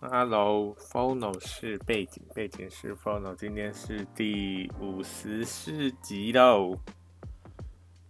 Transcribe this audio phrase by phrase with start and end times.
[0.00, 6.78] Hello，Phono 是背景，背景是 Phono，今天是第五十四集喽。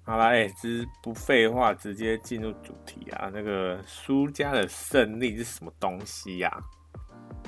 [0.04, 3.30] 好啦，哎、欸，这不废话，直接进入主题啊。
[3.32, 6.60] 那个输家的胜利是什么东西呀、啊？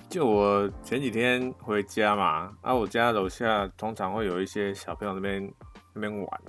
[0.08, 5.52] 就我前几天回家嘛，啊，我家楼下通常会有一些小朋友那边
[5.92, 6.40] 那边玩，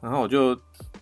[0.00, 0.56] 然后我就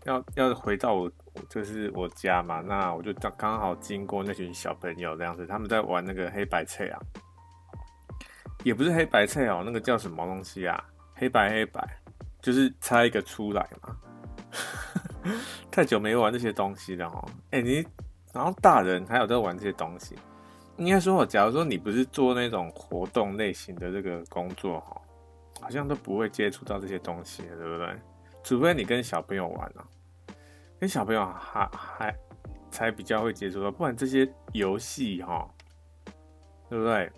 [0.05, 1.13] 要要回到我。
[1.49, 7.01] 就是我家嘛，那我就刚刚好经过那群小朋友这样子，他们在玩那个黑白猜啊，
[8.65, 10.85] 也不是黑白猜哦，那个叫什么东西啊？
[11.15, 11.83] 黑白黑白，
[12.43, 13.97] 就是猜一个出来嘛。
[15.71, 17.29] 太久没玩这些东西了哦。
[17.51, 17.85] 哎，你
[18.33, 20.17] 然后大人还有在玩这些东西，
[20.77, 25.01] 应该说，假如说你不是做那种活动类型的这个工作哈，
[25.61, 27.89] 好像都不会接触到这些东西，对不对？
[28.45, 29.85] 除非你跟小朋友玩啊。
[30.79, 32.17] 跟小朋友还还
[32.71, 35.49] 才比较会接触到，不然这些游戏哈，
[36.69, 37.11] 对不对？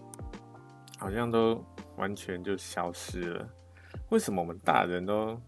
[0.98, 1.62] 好像都
[1.96, 3.48] 完全就消失了。
[4.10, 5.40] 为什么我们大人都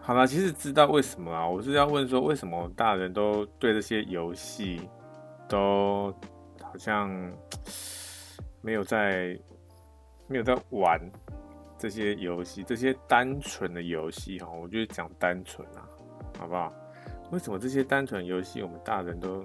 [0.00, 0.26] 好了？
[0.26, 1.46] 其实知道为什么啊？
[1.46, 4.88] 我是要问说，为什么大人都对这些游戏
[5.48, 6.14] 都
[6.62, 7.10] 好像
[8.62, 9.38] 没有在
[10.26, 11.00] 没有在玩
[11.78, 14.48] 这些游戏，这些单纯的游戏哈？
[14.50, 15.88] 我觉得讲单纯啊。
[16.38, 16.72] 好不好？
[17.30, 19.44] 为什么这些单纯游戏我们大人都，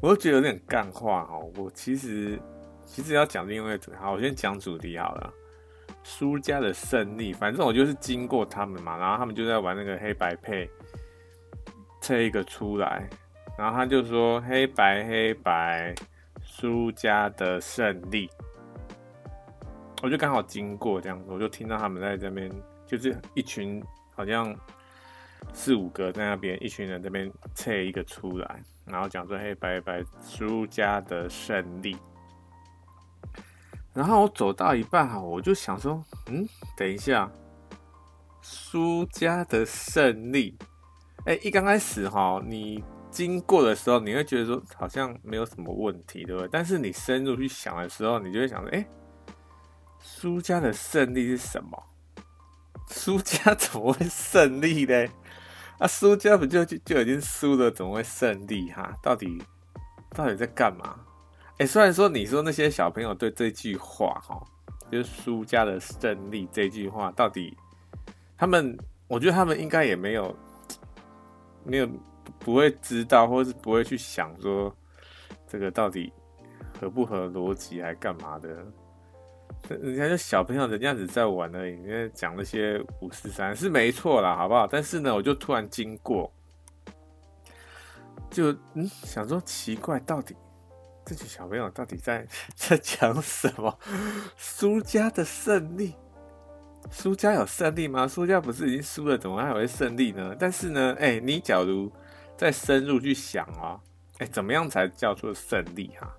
[0.00, 1.50] 我都觉得有点干话哦。
[1.56, 2.38] 我其实
[2.86, 5.34] 其实要讲另外一个主题，好，我先讲主题好了。
[6.04, 10.70] 输家的胜利，反正我就是经过他们嘛，然后他们就在玩那个黑白配，
[12.00, 13.08] 测一个出来，
[13.58, 15.92] 然后他就说黑白黑白，
[16.40, 18.30] 输家的胜利。
[20.04, 22.48] 我就刚好经过这样子，我就听到他们在这边，
[22.86, 23.82] 就是一群
[24.14, 24.54] 好像。
[25.52, 31.96] 四五个在那边，一群人这边测一个出来，然后讲说嘿，拜拜输家的胜利。
[33.92, 37.30] 然后我走到一半哈，我就想说，嗯，等一下，
[38.40, 40.56] 输家的胜利。
[41.26, 46.48] 哎，一刚开始哈，你经过的时候，你会觉得说好像没有什么问题，对不对？
[46.52, 48.86] 但是你深入去想的时候，你就会想说，哎，
[50.00, 51.82] 输家的胜利是什么？
[52.88, 55.06] 输家怎么会胜利呢？
[55.80, 58.94] 啊，输家不就就就已经输了，怎么会胜利哈？
[59.02, 59.42] 到底
[60.10, 61.00] 到底在干嘛？
[61.56, 64.38] 哎、虽然说你说那些小朋友对这句话哈，
[64.92, 67.56] 就是输家的胜利这句话，到底
[68.36, 70.36] 他们，我觉得他们应该也没有
[71.64, 71.88] 没有
[72.38, 74.74] 不会知道，或是不会去想说
[75.48, 76.12] 这个到底
[76.78, 78.66] 合不合逻辑，还干嘛的？
[79.76, 81.74] 人家就小朋友，人家只在玩而已。
[81.76, 84.66] 因为讲那些五四三是没错啦，好不好？
[84.66, 86.32] 但是呢，我就突然经过，
[88.30, 90.34] 就嗯想说奇怪，到底
[91.04, 93.78] 这群小朋友到底在在讲什么？
[94.36, 95.94] 输家的胜利，
[96.90, 98.08] 输家有胜利吗？
[98.08, 100.34] 输家不是已经输了，怎么还会胜利呢？
[100.38, 101.90] 但是呢，哎、你假如
[102.36, 103.80] 再深入去想啊、喔，
[104.18, 106.12] 哎、怎么样才叫做胜利哈？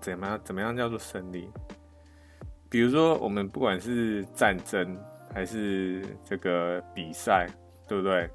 [0.00, 1.50] 怎么样怎么样叫做胜利？
[2.74, 4.98] 比如说，我们不管是战争
[5.32, 7.46] 还是这个比赛，
[7.86, 8.28] 对不对？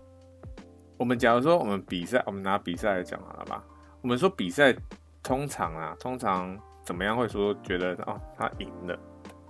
[0.96, 3.62] 我们假如说我们比赛，我们拿比赛来讲好了吧？
[4.00, 4.74] 我们说比赛
[5.22, 8.98] 通常啊，通常怎么样会说觉得哦，他赢了，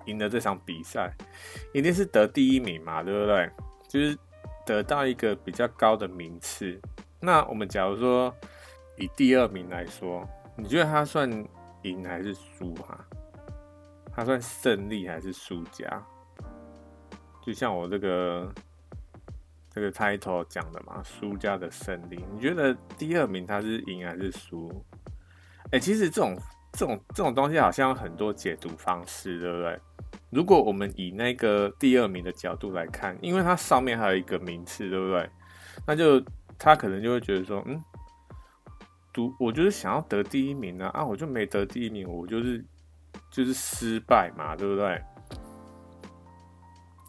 [0.07, 1.13] 赢了这场比赛，
[1.71, 3.47] 一定是得第一名嘛，对不对？
[3.87, 4.17] 就是
[4.65, 6.81] 得到一个比较高的名次。
[7.19, 8.33] 那我们假如说
[8.97, 11.29] 以第二名来说，你觉得他算
[11.83, 12.99] 赢还是输哈？
[14.19, 16.05] 他算胜利还是输家？
[17.41, 18.53] 就像我这个
[19.69, 22.21] 这个 title 讲的嘛，输家的胜利。
[22.33, 24.69] 你觉得第二名他是赢还是输？
[25.71, 26.37] 哎、其实这种
[26.73, 29.79] 这种这种东西好像有很多解读方式，对不对？
[30.29, 35.29] 如果我们以那个第二名的角度来看，因为它上面还有一个名次，对不对？
[35.87, 36.21] 那就
[36.57, 37.81] 他可能就会觉得说，嗯，
[39.13, 42.61] 读我就是想要得第一名啊，啊，我就没得第一名，我就是。
[43.29, 45.01] 就是失败嘛，对不对？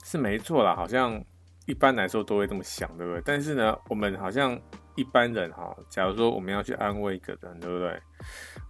[0.04, 1.22] 是没错啦，好像
[1.66, 3.22] 一般来说都会这么想，对不对？
[3.24, 4.60] 但是呢，我们好像
[4.96, 8.00] 一般人哈，假如说我们要去安慰一个人，对不对？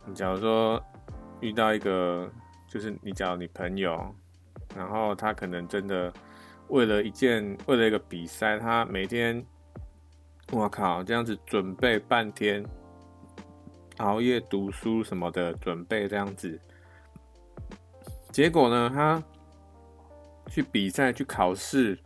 [0.07, 0.83] 你假如说
[1.41, 2.31] 遇到一个，
[2.69, 4.15] 就是你找你朋友，
[4.77, 6.13] 然后他可能真的
[6.69, 9.43] 为了一件，为了一个比赛，他每天，
[10.53, 12.63] 我靠，这样子准备半天，
[13.97, 16.61] 熬夜读书什么的，准备这样子。
[18.41, 19.23] 结果呢，他
[20.47, 21.99] 去比赛、去考试，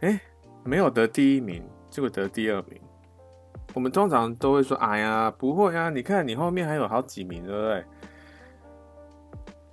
[0.00, 0.20] 哎，
[0.64, 2.80] 没有得第一名，结果得第二名。
[3.72, 7.84] 我们通常都会说：“哎呀，不会啊，你看你后面还有好几名，对不对？”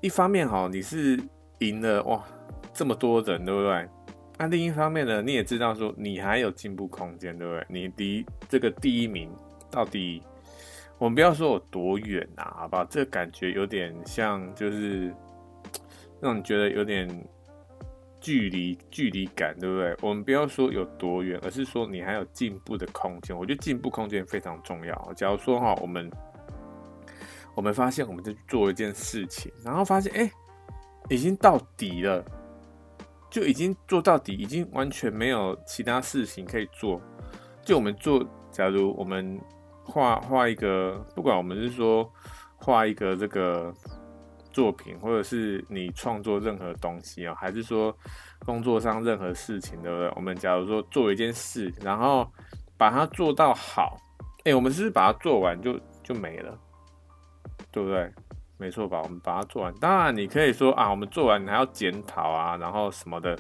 [0.02, 1.20] 一方面哈，你是
[1.62, 2.24] 赢了哇，
[2.72, 3.90] 这么多人，对不对？
[4.38, 7.66] 那另一方面呢，你也知道说你还有进步空间，对不对？
[7.68, 9.36] 你离这个第一名
[9.72, 10.22] 到底，
[11.00, 12.86] 我们不要说有多远啊，好不好？
[12.86, 15.12] 这感觉有点像，就是
[16.22, 17.08] 让你觉得有点。
[18.20, 19.96] 距离距离感，对不对？
[20.02, 23.38] 我们不要说有多远，而是说你还有进步的空间。
[23.38, 25.14] 我觉得进步空间非常重要。
[25.16, 26.12] 假如说哈，我们
[27.54, 30.30] 我们发现我们在做一件事情，然后发现哎，
[31.10, 32.26] 已经到底了，
[33.30, 37.00] 就已经做到底，已经完全没有其他事情可以做。
[37.64, 39.40] 就我们做，假如我们
[39.84, 42.12] 画画一个，不管我们是说
[42.56, 43.72] 画一个这个。
[44.58, 47.96] 作品，或者是你创作任何东西啊，还是说
[48.40, 50.12] 工作上任何事情，对不对？
[50.16, 52.28] 我们假如说做一件事，然后
[52.76, 54.00] 把它做到好，
[54.46, 56.58] 哎，我们是不是把它做完就就没了，
[57.72, 58.12] 对不对？
[58.58, 59.00] 没错吧？
[59.04, 63.38] 我们把它做完，当然你可以说啊，我们做完你还要检讨啊，然后什么的，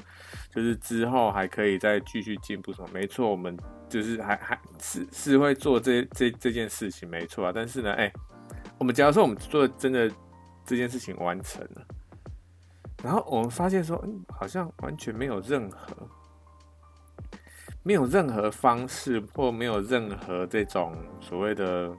[0.54, 2.88] 就是之后还可以再继续进步什么。
[2.94, 3.58] 没错，我们
[3.90, 7.52] 就是还还是是会做这这这件事情，没错啊。
[7.52, 8.14] 但是呢，哎，
[8.78, 10.08] 我们假如说我们做真的。
[10.68, 11.88] 这件事情完成了，
[13.02, 15.96] 然后我们发现说，嗯，好像完全没有任何，
[17.84, 21.90] 没有任何方式，或没有任何这种所谓的，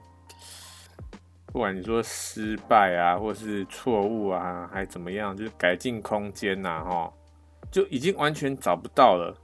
[1.47, 7.11] 不管你说失败啊，或是错误啊，还怎么样，就是改进空间呐，哈，
[7.71, 9.35] 就已经完全找不到了。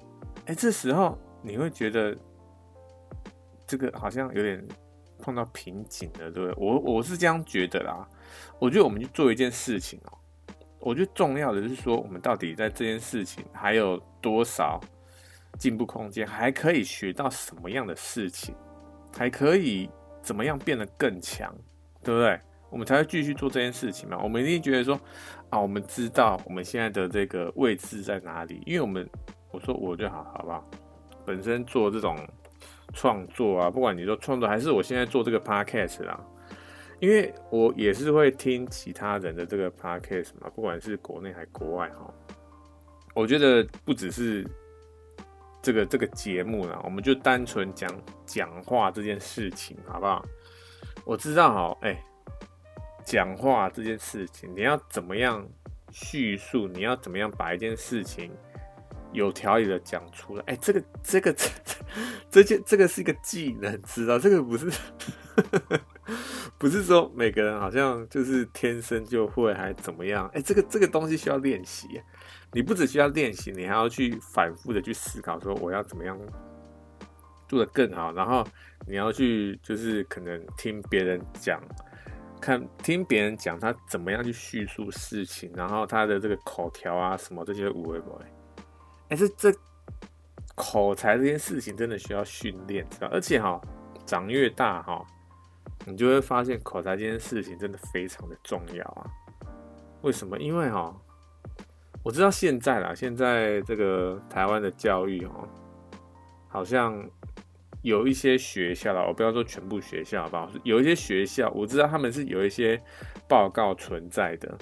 [0.45, 2.15] 哎，这时候你会觉得，
[3.65, 4.63] 这个好像有点
[5.17, 6.53] 碰到瓶颈了，对不对？
[6.57, 8.07] 我我是这样觉得啦。
[8.59, 10.17] 我觉得我们去做一件事情哦，
[10.79, 14.79] 我觉得重要的是说，我们到底在这件事情还有多少
[15.57, 18.55] 进步空间，还可以学到什么样的事情，
[19.17, 19.89] 还可以
[20.21, 21.53] 怎么样变得更强，
[22.03, 22.39] 对不对？
[22.69, 24.17] 我们才会继续做这件事情嘛。
[24.21, 24.99] 我们一定觉得说
[25.49, 29.09] 啊，我们知道我们现在的这个位置在哪里，因为我们
[29.51, 30.69] 我说我就好，好不好？
[31.25, 32.17] 本身做这种
[32.93, 36.19] 创作啊，不管你说创作还是我现在做这个 podcast 啦。
[36.99, 42.13] 因为我也是会听其他人的这个 podcast 嘛，不管是国内还国外哈，
[43.13, 44.47] 我觉得不只是
[45.61, 47.89] 这个这个节目啦，我们就单纯讲
[48.25, 50.25] 讲话这件事情，好不好？
[51.03, 52.01] 我知道哈，哎，
[53.03, 55.45] 讲话这件事情，你要怎么样
[55.91, 56.67] 叙述？
[56.67, 58.31] 你要怎么样把一件事情
[59.11, 60.43] 有条理的讲出来？
[60.47, 61.49] 哎，这个这个这
[62.31, 64.17] 这件这个是一个技能，知道？
[64.17, 64.71] 这个不是。
[66.57, 70.29] 不是说每个人好像就是天生就会还怎么样？
[70.33, 72.01] 哎，这个这个东西需要练习。
[72.53, 76.17] 你不只需要练习，你还要去反复的去思考，说我要怎么样
[77.49, 78.13] 做得更好。
[78.13, 78.47] 然后
[78.87, 81.61] 你要去就是可能听别人讲，
[82.39, 88.25] 看听别人讲他怎么样去叙述事情，然后他的这个口条啊什么这些有的没的。
[89.09, 89.59] 哎，这这
[90.55, 93.07] 口才这件事情真的需要训练，知道？
[93.11, 93.59] 而且哈，
[94.05, 95.05] 长越大哈。
[95.85, 99.05] 你就会发现口才这件事情真的非常的重要啊！
[100.01, 100.37] 为什么？
[100.39, 100.95] 因为哈，
[102.03, 105.47] 我知道现在啦，现在这个台湾的教育哦，
[106.47, 107.07] 好像
[107.83, 112.81] 有一些学校啦，我不要说全部学校吧，有一些学校我知道他们是有一些
[113.27, 114.57] 报告存在的。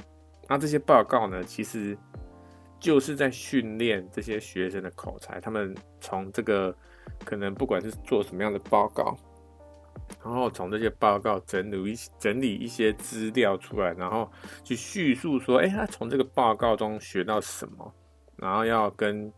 [0.49, 1.97] 那这些报告呢，其实
[2.79, 5.39] 就是在训练这些学生的口才。
[5.39, 6.75] 他们从这个
[7.23, 9.17] 可能不管是做什么样的报告。
[10.21, 14.29] 然后从这些报告整理一整理一些资料出来，然后
[14.63, 17.93] 去叙述说，哎，他从这个报告中学到什么，
[18.37, 19.31] 然后要跟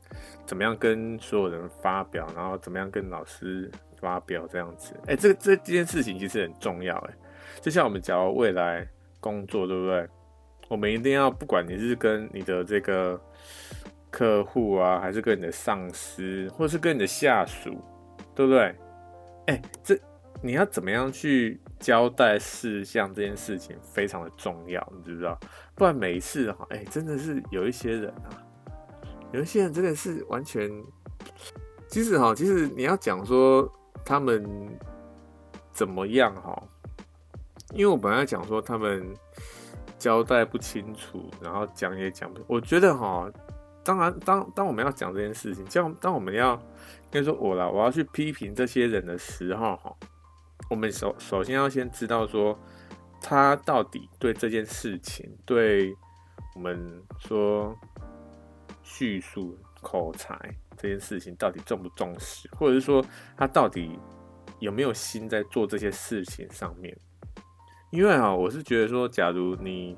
[0.46, 4.94] 怎么样跟所有人发表，然后怎么样跟老师发表这样子。
[5.08, 7.13] 哎，这个这这件事情其实很重要，哎，
[7.62, 8.88] 就像我们假如未来
[9.20, 10.08] 工作，对不对？
[10.67, 13.20] 我们一定要不管你是跟你的这个
[14.12, 17.75] 客户啊，还是跟你的上司，或是跟你的下属，
[18.36, 18.75] 对不对？
[19.48, 20.00] 哎，这。
[20.46, 25.40] 你要怎么样去交代事项这件事情非常的重要，你知不知道？
[25.74, 28.30] 不然每一次哈，哎，真的是有一些人啊，
[29.34, 30.70] 有一些人真的是完全，
[31.88, 33.68] 其实哈，其实你要讲说
[34.06, 34.48] 他们
[35.74, 36.64] 怎么样哈，
[37.74, 39.04] 因为我本来讲说他们
[39.98, 43.28] 交代不清楚，然后讲也讲不，我觉得哈，
[43.84, 46.62] 当然当当我们要讲这件事情，这样当我们要
[47.10, 49.92] 跟说我啦，我要去批评这些人的时候哈。
[50.70, 52.58] 我们首首先要先知道说，
[53.22, 55.96] 他到底对这件事情，对
[56.56, 57.78] 我们说
[58.84, 60.38] 叙述口才
[60.78, 63.06] 这件事情到底重不重视，或者是说
[63.38, 64.00] 他到底
[64.60, 66.98] 有没有心在做这些事情上面？
[67.92, 69.98] 因为啊，我是觉得说，假如你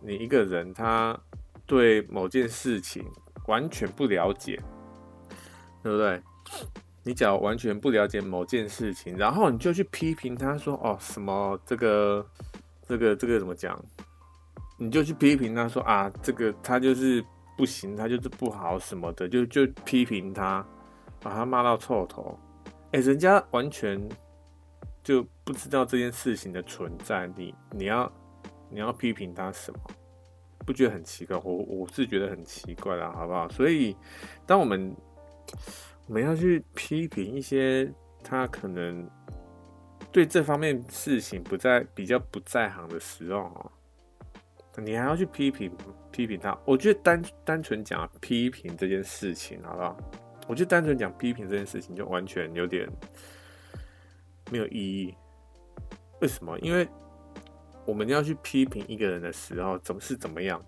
[0.00, 1.18] 你一个人他
[1.66, 3.04] 对某件事情
[3.46, 4.60] 完全不了解，
[5.82, 6.22] 对不对？
[7.02, 12.26] 你假如完全不了解某件事情，然后你就去批评他说，哦，什么这个
[12.86, 13.82] 这个这个怎么讲？
[14.78, 17.24] 你就去批评他说啊，这个他就是
[17.56, 20.64] 不行，他就是不好什么的，就就批评他，
[21.20, 22.38] 把他骂到臭头。
[22.92, 24.00] 哎，人家完全
[25.02, 28.12] 就不知道这件事情的存在，你你要
[28.70, 29.78] 你要批评他什么？
[30.64, 31.36] 不觉得很奇怪？
[31.42, 33.48] 我我是觉得很奇怪啦，好不好？
[33.48, 33.96] 所以
[34.46, 34.94] 当我们
[36.12, 37.90] 我们要去批评一些
[38.22, 39.08] 他可能
[40.12, 43.72] 对这方面事情不在比较不在行的时候，
[44.76, 45.72] 你还要去批评
[46.10, 46.54] 批评他？
[46.66, 49.96] 我觉得单单纯讲批评这件事情，好不好？
[50.48, 52.86] 我就单纯讲批评这件事情，就完全有点
[54.50, 55.14] 没有意义。
[56.20, 56.58] 为什么？
[56.58, 56.86] 因为
[57.86, 60.62] 我们要去批评一个人的时候，怎么是怎么样？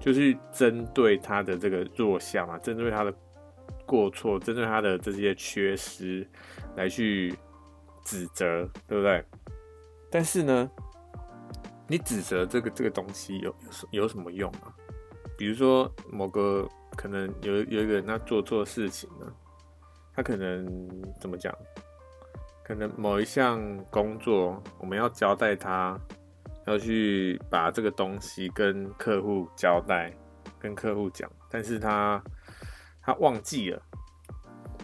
[0.00, 3.14] 就是针对他的这个弱项嘛，针对他的
[3.90, 6.24] 过错，针对他的这些缺失
[6.76, 7.34] 来去
[8.04, 9.24] 指责，对不对？
[10.08, 10.70] 但是呢，
[11.88, 13.50] 你指责这个这个东西有
[13.90, 14.70] 有有什么用啊？
[15.36, 16.68] 比如说某个。
[16.96, 19.32] 可能有有一个人他做错事情了，
[20.12, 20.66] 他可能
[21.20, 21.56] 怎么讲？
[22.64, 25.98] 可能某一项工作我们要交代他，
[26.66, 30.12] 要去把这个东西跟客户交代，
[30.58, 32.22] 跟客户讲，但是他
[33.02, 33.82] 他忘记了，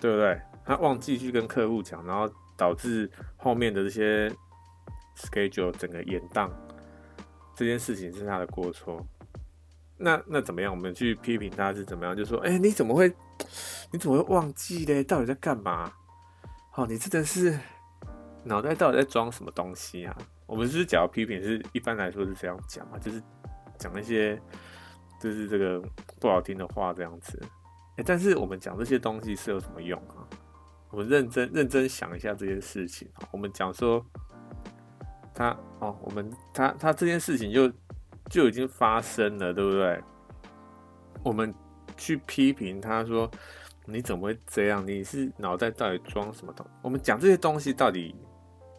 [0.00, 0.40] 对不对？
[0.64, 4.28] 他忘记去跟客户讲，然后导致后面的这些
[5.16, 6.50] schedule 整个延宕，
[7.54, 9.06] 这件事情是他的过错。
[9.96, 10.70] 那那怎么样？
[10.74, 12.16] 我们去批评他是怎么样？
[12.16, 13.08] 就说，哎、你怎么会，
[13.92, 15.02] 你怎么会忘记嘞？
[15.04, 15.92] 到底在干嘛？
[16.74, 17.58] 哦，你真的是
[18.44, 20.14] 脑袋到底在装什么东西啊？
[20.46, 23.22] 我们是讲批评，是一般来说是这样讲嘛，就是
[23.78, 24.38] 讲那些
[25.20, 25.80] 就是这个
[26.20, 27.40] 不好听的话这样子。
[28.04, 30.26] 但是我们讲这些东西是有什么用啊？
[30.90, 33.08] 我们认真认真想一下这件事情。
[33.30, 34.04] 我们讲说
[35.32, 37.72] 他哦，我们他他这件事情就。
[38.28, 40.02] 就已经发生了，对不对？
[41.22, 41.54] 我们
[41.96, 43.30] 去批评他说
[43.86, 44.84] ：“你怎么会这样？
[44.84, 48.16] 你是脑袋到底装什么东？”我们讲这些东西到底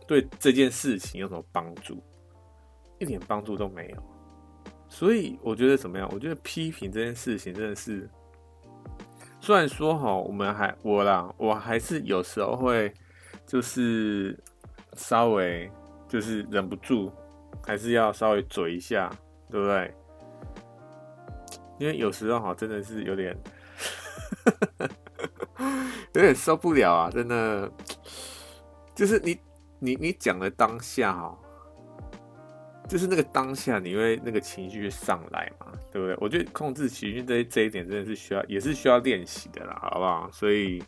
[0.05, 2.03] 对这件事情有什么帮助？
[2.99, 4.03] 一点帮助都没有。
[4.89, 6.09] 所以我觉得怎么样？
[6.11, 8.09] 我觉得批评这件事情真的是，
[9.39, 12.93] 虽然说哈，我们还我啦，我还是有时候会
[13.45, 14.37] 就是
[14.93, 15.71] 稍微
[16.07, 17.11] 就是忍不住，
[17.65, 19.11] 还是要稍微嘴一下。
[19.49, 19.95] 对不对？
[21.79, 23.33] 因为有时候哈，真的是有点，
[26.11, 27.09] 有点受不了啊！
[27.09, 27.71] 真的，
[28.93, 29.39] 就是你
[29.79, 31.39] 你你讲的当下哈，
[32.87, 36.15] 就是那个当下，你会那个情绪上来嘛，对不对？
[36.19, 40.29] 我觉得控制情绪这这一点真的是需要，也是需要练习的啦，好不好？
[40.31, 40.81] 所以，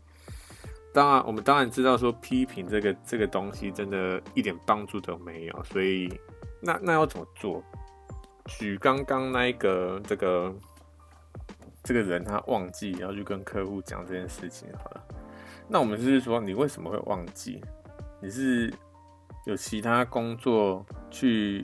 [0.94, 5.64] 当然我们当然知道说批评这个这个东西，真的一点帮助都没有。
[5.64, 6.10] 所以，
[6.62, 7.64] 那那要怎么做？
[8.46, 10.56] 举刚刚那一个这个
[11.84, 15.04] 这个人，他忘记要去跟客户讲这件事情好了。
[15.68, 17.62] 那我们就是说，你为什么会忘记？
[18.22, 18.74] 你是
[19.46, 21.64] 有其他工作去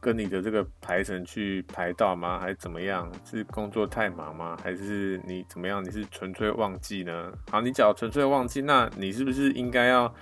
[0.00, 2.38] 跟你的这个排程去排到吗？
[2.38, 3.10] 还是怎么样？
[3.24, 4.56] 是工作太忙吗？
[4.62, 5.84] 还是你怎么样？
[5.84, 7.32] 你是纯粹忘记呢？
[7.50, 10.12] 好，你只要纯粹忘记，那你是不是应该要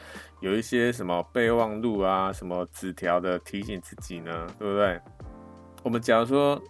[0.41, 4.47] 有一些什么备忘录啊，什么纸条的提醒自己呢？
[4.59, 5.01] 对不对？
[5.83, 6.61] 我们假如说，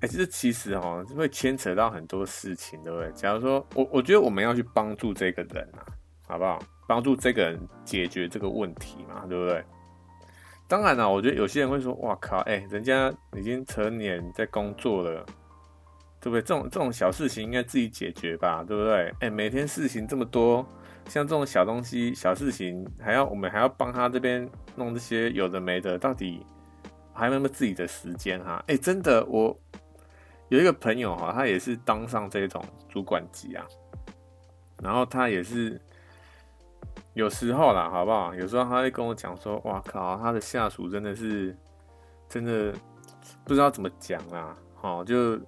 [0.00, 3.12] 哎、这其实哈会牵扯到很多事情，对不对？
[3.12, 5.84] 假如说我，我觉得我们要去帮助这个人啊，
[6.26, 6.58] 好不好？
[6.86, 9.64] 帮助这个人解决这个问题嘛，对不对？
[10.66, 15.24] 当然了，我觉得有些人会说，哇靠，哎、人家已经成年在工作了，
[16.20, 16.42] 对不对？
[16.42, 19.12] 这种这种小事情应该自己解决吧，对不对？
[19.20, 20.66] 哎、每天事情这么多，
[21.08, 26.44] 像这种小东西、小事情，还要我们还要帮他这边弄这些有的没的，到底？
[27.16, 28.60] 还有没有自己的时间哈？
[28.66, 29.56] 哎、真的，我
[30.48, 33.64] 有一个朋友哈，他也是当上这种主管级啊，
[34.82, 35.80] 然后他也是
[37.14, 38.34] 有时候啦，好不好？
[38.34, 41.56] 有时候他会跟我讲说：“哇靠，他的下属真的是
[42.28, 42.72] 真的
[43.44, 45.38] 不知道怎么讲啦，好，就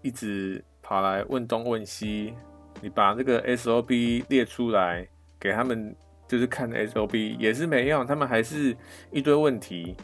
[0.00, 2.34] 一直跑来问东问西，
[2.80, 5.06] 你把这个 SOP 列出来
[5.38, 5.94] 给他们。”
[6.28, 8.74] 就是看 SOP 也是没用，他们还是
[9.10, 9.94] 一堆问题。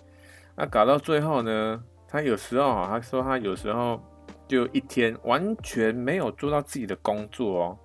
[0.55, 3.99] 那搞到最后呢，他有时候他说他有时候
[4.47, 7.79] 就一天完全没有做到自己的工作哦，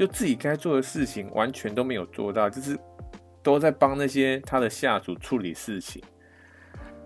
[0.00, 2.74] 就自己该做的事情完全都没有做到，就是
[3.42, 6.02] 都在帮那些他的下属处理事情。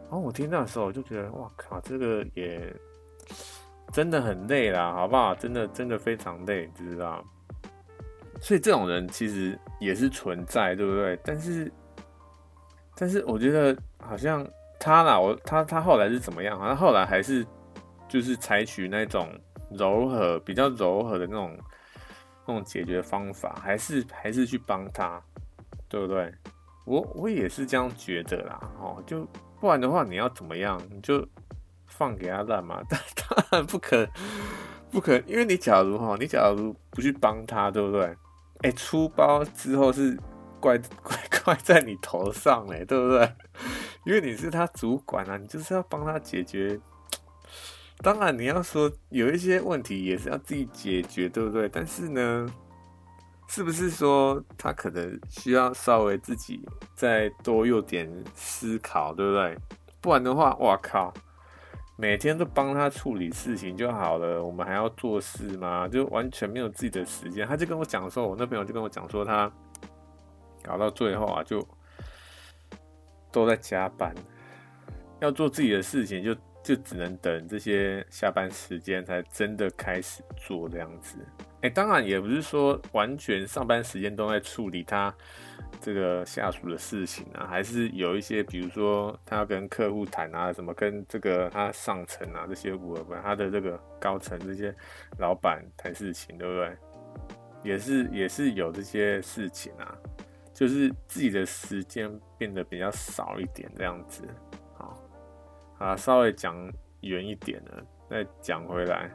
[0.05, 2.73] 然后我听到的时候，我就觉得，哇靠，这个也
[3.93, 5.35] 真的很累啦，好不好？
[5.35, 7.21] 真的真的非常累，你知道？
[8.41, 11.19] 所以这种人其实也是存在，对不对？
[11.25, 11.73] 但是，
[12.95, 14.47] 但是我觉得好像
[14.79, 16.57] 他啦，我他他后来是怎么样？
[16.57, 17.45] 好像后来还是
[18.09, 19.29] 就是采取那种
[19.73, 21.59] 柔和、比较柔和的那种
[22.47, 25.23] 那种解决方法，还是还是去帮他，
[25.89, 26.33] 对不对？
[26.87, 29.27] 我我也是这样觉得啦，哦，就
[29.59, 30.81] 不然的话，你要怎么样？
[30.91, 31.27] 你就
[31.87, 32.83] 放给他烂嘛？
[32.89, 34.07] 但 当然不可
[34.91, 38.15] 不可，因为你假如哈，你假如不去帮他，对不对？
[38.63, 40.19] 哎、出包之后是
[40.61, 43.33] 怪 怪怪在你头上嘞，对不对？
[44.05, 46.79] 因为你是他主管啊，你就是要帮他解决。
[48.05, 51.67] 当然，你要说有一些问题也是要自己解决，对不对？
[51.67, 52.47] 但是呢，
[53.49, 56.61] 是不是说他可能需要稍微自己
[56.95, 59.57] 再多用点思考，对不对？
[60.03, 61.15] 不然的话，哇靠！
[61.97, 65.89] 每天都帮他处理事情就好了，我们还要做事吗？
[65.89, 67.47] 就完全没有自己的时间。
[67.47, 69.51] 他就跟我讲说，我那朋友就跟我讲说，他
[70.63, 71.67] 搞到最后啊，就
[73.33, 74.15] 都在加班，
[75.21, 81.17] 要做自己的事情就，就只能等这些下班时间才真的开始做这样子。
[81.61, 85.15] 哎，当然也不是说完全上班时间都在处理他。
[85.81, 94.75] 这个下属的事情啊，还是有一些，比如说他要跟客户谈啊，什么跟这个他上层啊这些部门，他的这个高层这些
[95.19, 96.77] 老板谈事情，对不对？
[97.63, 99.95] 也是也是有这些事情啊，
[100.55, 104.23] 就是自己的时间变得比较少一点这样子。
[105.85, 106.57] 啊，稍微讲
[107.03, 109.11] 远一点了，再讲回来。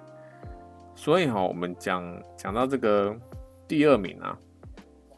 [0.93, 3.17] 所以哈，我们讲讲到这个
[3.67, 4.37] 第二名啊。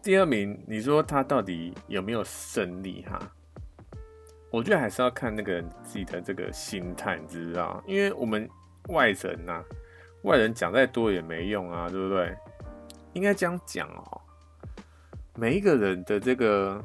[0.01, 3.20] 第二名，你说他到底有没有胜利哈？
[4.50, 7.83] 我觉得还是要看那个人自己的这个心态，你知道？
[7.85, 8.50] 因为我们
[8.87, 9.61] 外人呐、
[10.24, 12.33] 外人讲再多也没用啊，对不对？
[13.11, 14.22] 应该这样讲哦。
[15.35, 16.81] 每一个人的这个，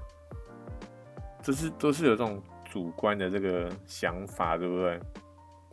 [1.41, 5.01] 就是都是有这种主观的这个想法，对不对？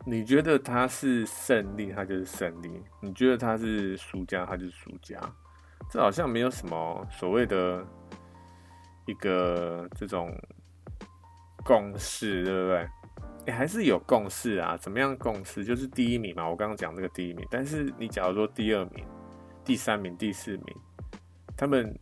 [0.06, 5.20] 你觉得他是胜利，他就是胜利；你觉得他是输家，他就是输家。
[5.90, 7.86] 这好像没有什么所谓的
[9.06, 10.30] 一个这种
[11.64, 12.88] 共识，对不对？
[13.46, 14.76] 哎，还是有共识啊？
[14.78, 15.64] 怎么样共识？
[15.64, 17.46] 就是第一名嘛，我刚刚讲这个第一名。
[17.50, 19.06] 但是你假如说第二名、
[19.64, 20.76] 第三名、第四名，
[21.56, 21.98] 他们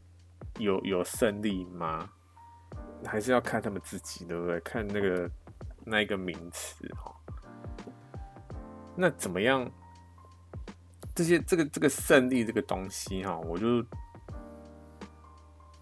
[0.58, 2.10] 有有胜利吗？
[3.06, 4.60] 还是要看他们自己，对不对？
[4.62, 5.30] 看那个
[5.86, 7.14] 那一个名词哈。
[8.96, 9.70] 那怎么样？
[11.14, 13.84] 这些这个这个胜利这个东西哈，我就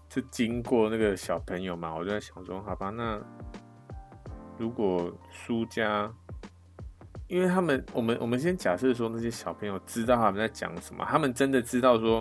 [0.08, 3.20] 就经过那个小朋友嘛，我就在想说，好吧，那
[4.58, 6.12] 如果输家，
[7.28, 12.20] 因为他们，我们我们先假设说那些小朋友知道他们在讲什么，他们真的知道说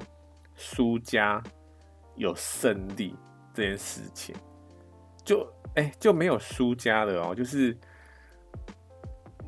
[0.53, 1.41] 输家
[2.15, 3.15] 有胜利
[3.55, 4.35] 这件事情，
[5.23, 7.77] 就哎、就没有输家了哦，就是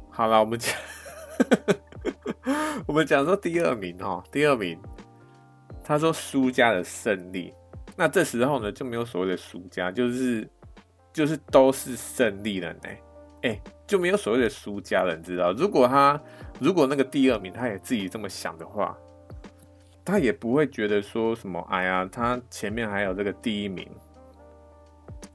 [0.09, 0.73] 好了，我们讲。
[2.87, 4.79] 我们讲说第二名哈，第二名，
[5.83, 7.53] 他说输家的胜利，
[7.95, 10.47] 那这时候呢就没有所谓的输家，就是
[11.13, 12.89] 就是都是胜利了呢，
[13.43, 15.51] 哎，就没有所谓的输家了，你知道？
[15.53, 16.21] 如果他
[16.59, 18.95] 如果那个第二名他也自己这么想的话，
[20.05, 23.87] 他也不会觉得说什么，哎呀，他前面还有这个第一名，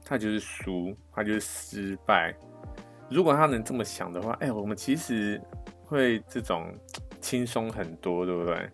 [0.07, 2.33] 他就是输，他就是失败。
[3.09, 5.41] 如果他能这么想的话，哎，我们其实。
[5.89, 6.69] 会这种
[7.21, 8.69] 轻松很多，对不对？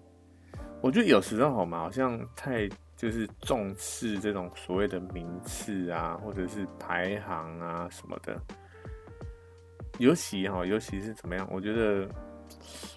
[0.82, 8.36] 我觉得有时候好嘛，好像太就是重视这种所谓的名次啊，或者是排行啊什么的。
[10.00, 11.48] 尤其哈，尤其是怎么样？
[11.52, 12.10] 我觉得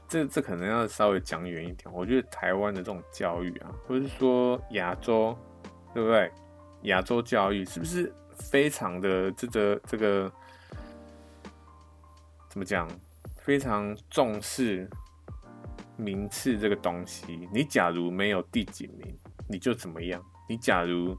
[0.09, 1.92] 这这可能要稍微讲远一点。
[1.92, 5.37] 我觉得台湾的这种教育啊，或者是说亚洲，
[5.92, 6.33] 对不对？
[6.85, 8.11] 亚洲教育是不是
[8.57, 10.33] 非常的这个这个
[12.49, 12.88] 怎么讲？
[13.37, 14.88] 非常重视
[15.99, 17.47] 名次这个东西。
[17.53, 19.14] 你假如没有第几名，
[19.47, 20.25] 你就怎么样？
[20.49, 21.14] 你假如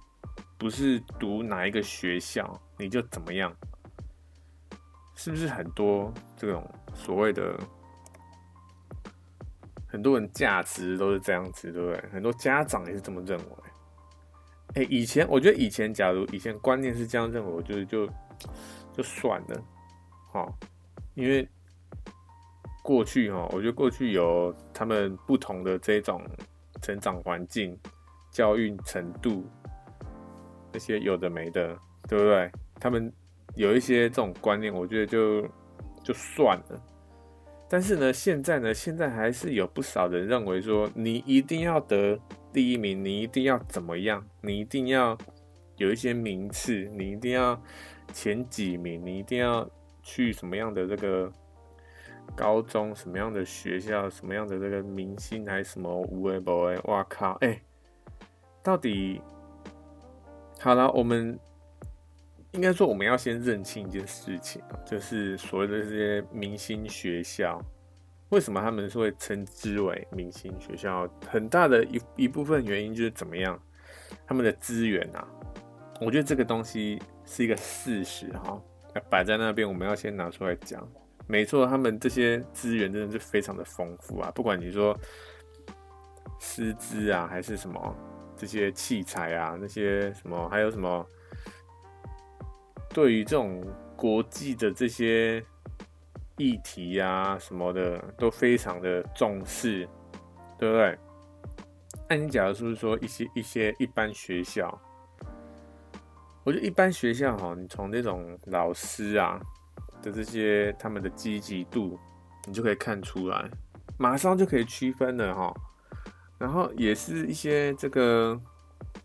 [0.57, 3.55] 不是读哪一个学校，你就怎么样？
[5.13, 7.55] 是不是很多这种所谓的
[9.87, 12.09] 很多人价值都是这样子，对不对？
[12.09, 13.55] 很多家长也是这么认为。
[14.75, 18.07] 哎，以前我觉得以前，假如以前观念是这样认为，我觉得就
[18.95, 19.63] 就算了，
[20.31, 20.57] 好，
[21.15, 21.47] 因为。
[22.83, 26.21] 过去哈，我觉得过去有他们不同的这种
[26.81, 27.77] 成长环境，
[28.31, 29.45] 教育程度，
[30.71, 31.77] 那些有的没的，
[32.07, 32.49] 对不对？
[32.79, 33.11] 他们
[33.55, 35.41] 有一些这种观念，我觉得就
[36.01, 36.81] 就算了。
[37.67, 42.17] 但是呢，现在呢，现在还是有不少人认为说，你一定要得
[42.57, 45.15] 第一名，你一定要怎么样，你一定要
[45.75, 47.61] 有一些名次，你一定要
[48.11, 49.69] 前几名，你一定要
[50.01, 51.31] 去什么样的这个
[52.35, 56.75] 高中，什么样的学校，什么样的这个明星，还是什么无为不为？
[56.85, 57.33] 哇靠！
[57.41, 57.61] 哎、
[58.63, 59.21] 到底
[60.59, 61.39] 好了，我们。
[62.53, 67.61] 应该说，我们要先认清一件事情啊，就是所谓的这些明星学校，
[68.29, 71.09] 为什么他们是会称之为明星学校？
[71.29, 73.57] 很大的一一部分原因就是怎么样，
[74.25, 75.27] 他们的资源啊，
[76.01, 78.61] 我觉得这个东西是一个事实哈，
[79.09, 80.87] 摆在那边，我们要先拿出来讲。
[81.25, 84.97] 没错，他们这些资源真的是非常的丰富啊，不管你说
[86.39, 87.95] 师资啊，还是什么
[88.35, 91.05] 这些器材啊，那些什么，还有什么。
[92.89, 93.61] 对于这种
[93.95, 95.43] 国际的这些
[96.37, 99.87] 议题啊什么的，都非常的重视，
[100.57, 100.97] 对不对？
[102.09, 104.79] 那你假如说说一些一些一般学校，
[106.43, 109.39] 我觉得一般学校哈，你从那种老师啊
[110.01, 111.99] 的这些他们的积极度，
[112.45, 113.49] 你就可以看出来，
[113.97, 115.53] 马上就可以区分了哈。
[116.37, 118.39] 然后也是一些这个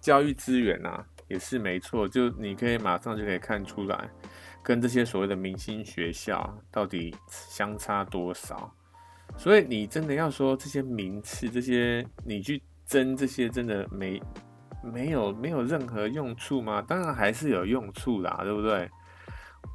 [0.01, 1.05] 教育资源啊。
[1.29, 4.11] 也是没错，就你可以马上就可以看出来，
[4.63, 8.73] 跟这些所谓的明星学校到底相差多少。
[9.37, 14.23] 所以你真的要说这些名次，这些你去争这些，真的没
[14.83, 16.81] 没有没有任何用处吗？
[16.81, 18.91] 当然还是有用处啦，对不对？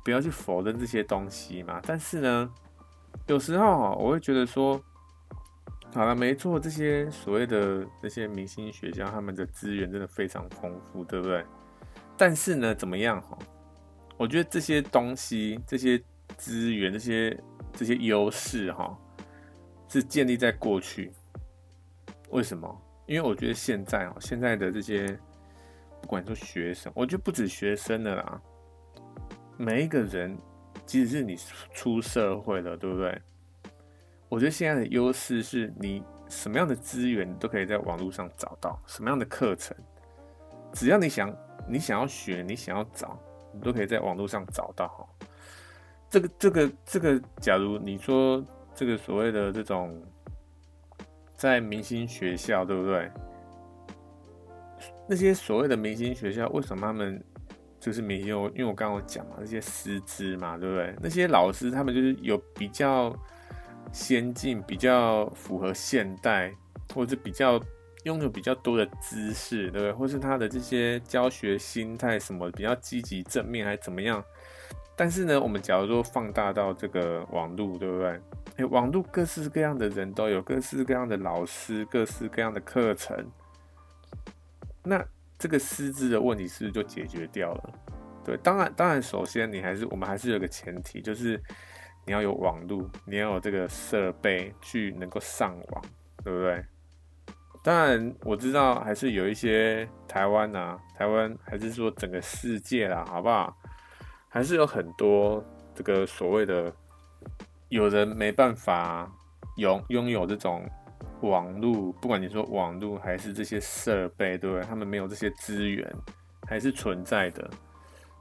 [0.03, 1.81] 不要去否认这些东西嘛。
[1.85, 2.49] 但是呢，
[3.27, 4.81] 有时候我会觉得说。
[5.93, 11.43] 好了，没错，这些所谓的这些明星学校，他们的资源真的非常丰富，对不对？
[12.17, 13.35] 但是呢，怎么样哈？
[14.17, 16.01] 我觉得这些东西、这些
[16.37, 18.97] 资源、这些这些优势哈，
[19.87, 21.11] 是建立在过去。
[22.29, 22.81] 为什么？
[23.05, 25.17] 因为我觉得现在啊，现在的这些
[26.01, 28.41] 不管说学生，我觉得不止学生了啦，
[29.55, 30.37] 每一个人，
[30.85, 31.37] 即使是你
[31.73, 33.21] 出社会了，对不对？
[34.27, 39.73] 我觉得现在的优势是你什么样的资源都可以在网络上找到，什么样的课程，
[40.73, 41.33] 只要你想，
[41.65, 43.17] 你想要学，你想要找，
[43.61, 44.87] 都可以在网络上找到。
[44.87, 45.07] 哈，
[46.09, 48.43] 这个这个这个，假如你说
[48.73, 50.01] 这个所谓的这种
[51.35, 53.11] 在明星学校，对不对？
[55.07, 57.23] 那些所谓的明星学校，为什么他们
[57.79, 58.27] 就是明星？
[58.29, 60.95] 因为我刚刚讲嘛，那些师资嘛，对不对？
[61.01, 63.15] 那些老师他们就是有比较。
[63.93, 66.53] 先进，比较符合现代，
[66.93, 67.57] 或者比较
[68.03, 69.91] 拥有比较多的知识，对不对？
[69.91, 74.23] 或是他的这些教学心态什么比较积极正面，还是怎么样？
[74.95, 78.19] 但是呢，我们假如说放大到这个网络，对不对？
[78.57, 83.29] 哎，网络各式各样的人都有，各式各样的老师，各式各样的课程，
[84.83, 85.03] 那
[85.37, 87.73] 这个师资的问题是不是就解决掉了？
[88.25, 91.41] 对，当然，当然，首先你还是我们还是有个前提，就是。
[92.05, 95.83] 你要有网路，你要有这个设备去能够上网，
[96.23, 96.63] 对不对？
[97.63, 103.55] 当然我知道还是有一些台湾啊，台湾还是说整个世界啦，好不好？
[104.29, 105.43] 还是有很多
[105.75, 106.73] 这个所谓的
[107.69, 109.11] 有人没办法
[109.57, 110.69] 拥拥有这种
[111.21, 114.63] 网络，不管你说网络还是这些设备，对不对？
[114.65, 115.91] 他们没有这些资源，
[116.47, 117.49] 还是存在的。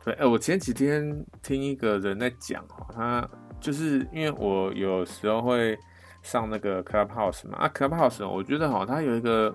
[0.04, 3.28] 对，哎，我前几天听一个人在讲，他。
[3.58, 5.76] 就是因为我有时候会
[6.26, 9.54] 上那个 Clubhouse 嘛，啊 Clubhouse 我觉得哈，它有一个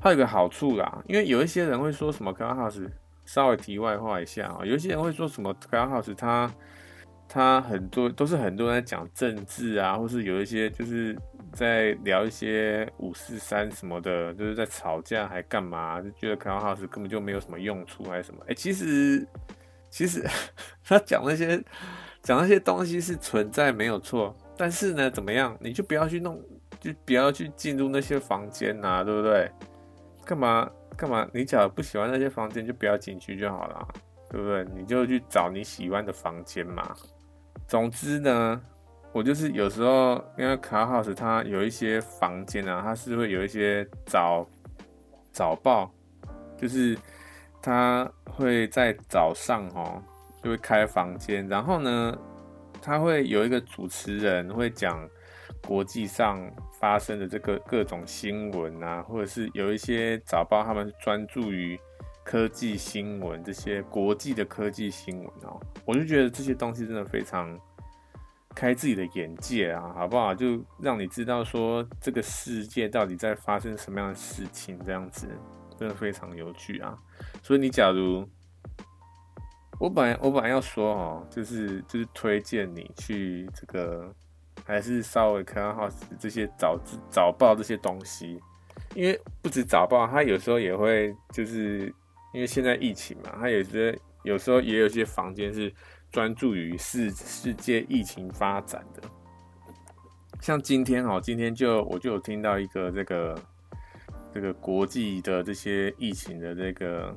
[0.00, 2.88] 它有个好处啦，因为有一些人会说什么 Clubhouse，
[3.26, 6.50] 稍微题外话一下啊，有一些人会说什么 Clubhouse，它
[7.28, 11.14] 它很多都是很多人在讲政治啊，或是有一些就是
[11.52, 19.26] 在聊一些五四三什么的，就是在吵架还干嘛，就觉得 Clubhouse 根本就没有什么用处还是什么，哎、其实
[19.90, 20.26] 其实
[20.82, 21.62] 他讲那些。
[22.20, 26.42] 讲那些东西是存在没有错，但是呢，怎么样，你就不要去弄，
[26.80, 29.48] 就不要去进入那些房间呐，对不对？
[30.24, 31.26] 干嘛干嘛？
[31.32, 33.88] 你假如不喜欢那些房间，就不要进去就好了，
[34.28, 34.66] 对不对？
[34.74, 36.94] 你就去找你喜欢的房间嘛。
[37.68, 38.60] 总之呢，
[39.12, 44.44] 我就是有时候因为卡 House 它有一些房间啊，它是会有一些早
[45.30, 45.90] 早报，
[46.56, 46.98] 就是
[47.62, 50.02] 它会在早上哦。
[50.40, 52.16] 就会开房间，然后呢，
[52.88, 55.06] 他会有一个主持人会讲
[55.62, 61.78] 国际上发生的这个各种新闻啊，或者是有一些早报，他们专注于
[62.24, 67.60] 科技新闻，这些国际的科技新闻哦，我就觉得这些东西真的非常
[68.54, 70.34] 开自己的眼界啊，好不好？
[70.34, 75.28] 就让你知道说这个世界到底在发生什么样的事情，这样子
[75.78, 76.96] 真的非常有趣啊。
[77.42, 78.26] 所以你假如
[79.78, 84.14] 我本来我本来要说哦，就是就是推荐你去这个。
[84.66, 85.88] 还是稍微看好
[86.18, 88.38] 这些早早报这些东西，
[88.94, 91.86] 因为不止早报，它有时候也会就是
[92.34, 95.72] 因为现在疫情嘛，它有些有时候也有些房间是
[96.10, 99.02] 专注于世世界疫情发展的。
[100.40, 103.40] 像今天哦，今天就我就有听到一个这个
[104.34, 107.16] 这个国际的这些疫情的这个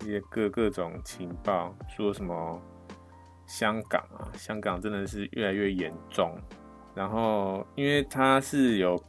[0.00, 2.60] 一些各各种情报，说什么
[3.46, 6.36] 香港啊，香港真的是越来越严重。
[6.94, 9.00] 然后，因为他是有，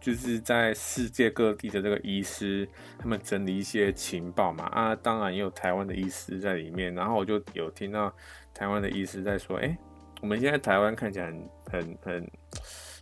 [0.00, 2.68] 就是在世界各地的这个医师，
[2.98, 6.94] 他们整理一些情报嘛，啊，当然也有台湾的医师在里面。
[6.94, 8.14] 然后我就有听到
[8.54, 9.76] 台湾的医师在说，哎，
[10.22, 12.30] 我们现在台湾看起来很很很，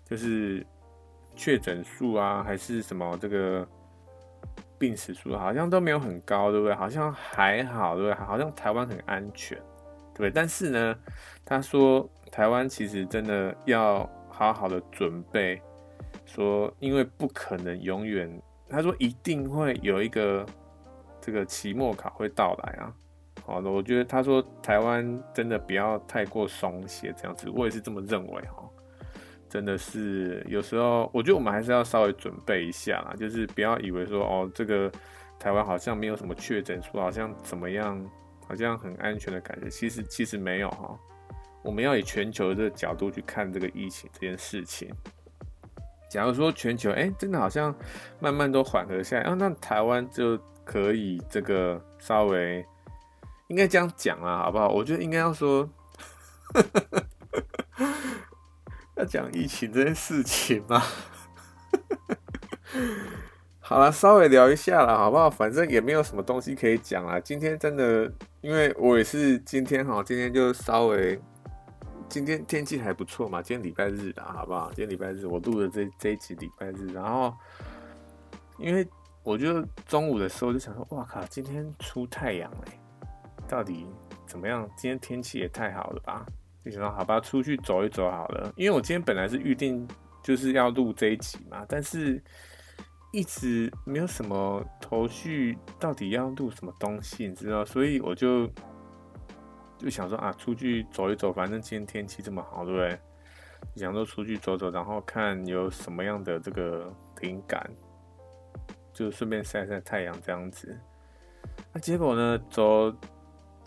[0.07, 0.67] 就是
[1.37, 3.69] 确诊数啊，还是什么这个
[4.79, 6.75] 病死数，好像都没有很高，对不对？
[6.75, 8.15] 好像还好，对不对？
[8.25, 9.59] 好像台湾很安全，
[10.15, 10.31] 对不对？
[10.31, 10.97] 但是呢，
[11.45, 12.09] 他说。
[12.31, 15.59] 台湾其实真的要好好的准备，
[16.27, 18.31] 说因为不可能永远，
[18.69, 20.45] 他说一定会有一个
[21.23, 22.93] 这个期末考会到来啊。
[23.47, 28.63] 好的，我觉得他说台湾真的不要太过松懈这样子，我也是这么认为哈。
[29.49, 34.91] 真的是有时候，我觉得我们还是要稍微准备一下啦，就是不要以为说哦，这个
[35.39, 38.05] 台湾好像没有什么确诊数，好像怎么样，
[38.47, 40.99] 好像很安全的感觉，其实其实没有哈。
[41.63, 44.91] 我们要以全球的角度去看这个疫情这件事情。
[46.09, 47.75] 假如说全球哎、真的好像
[48.19, 52.65] 慢慢都缓和下来，啊，那台湾就可以这个稍微
[53.49, 54.69] 应该这样讲啊，好不好？
[54.69, 55.69] 我觉得应该要说，
[58.99, 60.83] 要讲疫情这件事情嘛。
[63.61, 65.31] 好了，稍微聊一下了，好不好？
[65.31, 67.21] 反正也没有什么东西可以讲啊。
[67.21, 71.21] 今天真的，因为我也是今天哈，今天就稍微。
[72.09, 74.73] 今天天气还不错嘛，今天礼拜日的好不好？
[74.75, 77.35] 今天礼拜日，我录的这这一集礼拜日，然后
[78.57, 78.89] 因为
[79.23, 82.81] 我就中午的时候就想说，哇靠，今天出太阳嘞，
[83.47, 83.87] 到底
[84.27, 84.67] 怎么样？
[84.75, 86.25] 今天天气也太好了吧？
[86.65, 88.53] 就想说好吧，出去走一走好了。
[88.57, 89.87] 因为我今天本来是预定
[90.23, 92.23] 就是要录这一集嘛，但是
[93.13, 97.65] 一直没有什么头绪，到底要录什么东西，你知道？
[97.65, 98.51] 所以我就。
[99.81, 102.99] 就想说啊，出去走一走，反正今天天气这么好，对不对？
[103.77, 107.65] 想说出去走走，然后看有什么样的这个灵感，
[108.93, 110.77] 就顺便晒晒太阳这样子。
[111.73, 112.93] 那结果呢，走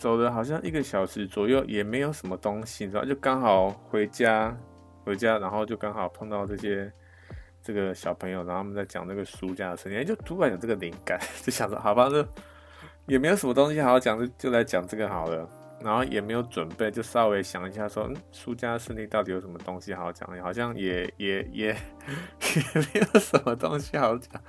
[0.02, 4.58] 走了好像一个小时左右，也没有什么东西，你知道，就刚好回家，
[5.04, 6.92] 回家，然后就刚好碰到这些
[7.62, 12.28] 这个小朋友，然后他们在讲那个书架的事情，就突然有这个灵感， 就想着，好吧，这
[13.06, 15.48] 也没有什么东西好讲，就就来讲这个好了。
[15.84, 20.28] 然后也没有准备，就稍微想一下说，嗯，书架胜利到底有什么东西好讲？
[20.42, 21.68] 好像也也也
[22.56, 24.42] 也没有什么东西好讲，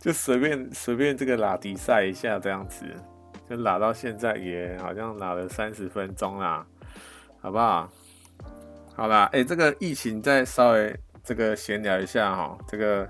[0.00, 2.84] 就随便随便这个拉迪赛一下这样子，
[3.48, 6.66] 就拉到现在也好像拉了三十分钟啦，
[7.40, 7.90] 好不好？
[8.94, 13.08] 好啦，哎、欸，这个疫情再稍微这个闲聊一下哈，这个，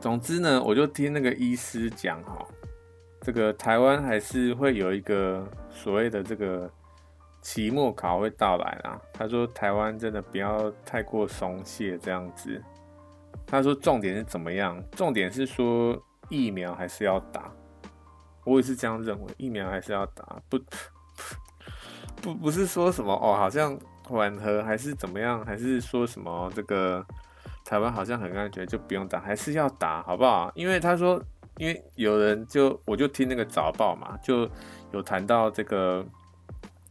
[0.00, 2.38] 总之呢，我就听那个医师讲哈。
[3.20, 6.70] 这个台湾还是会有一个所谓的这个
[7.40, 9.00] 期末考会到来啦。
[9.14, 12.62] 他说台湾真的不要太过松懈这样子。
[13.46, 14.80] 他说重点是怎么样？
[14.92, 17.50] 重点是说疫苗还是要打。
[18.44, 20.40] 我也是这样认为，疫苗还是要打。
[20.48, 20.58] 不
[22.22, 27.04] 不不是说什么哦，好像缓和还是怎么样，还是说什么这个
[27.64, 30.52] 台湾好像很安全就不用打，还是要打，好不好？
[30.54, 31.22] 因为他说。
[31.58, 34.50] 因为有人就我就听那个早报嘛，就
[34.90, 36.04] 有谈到这个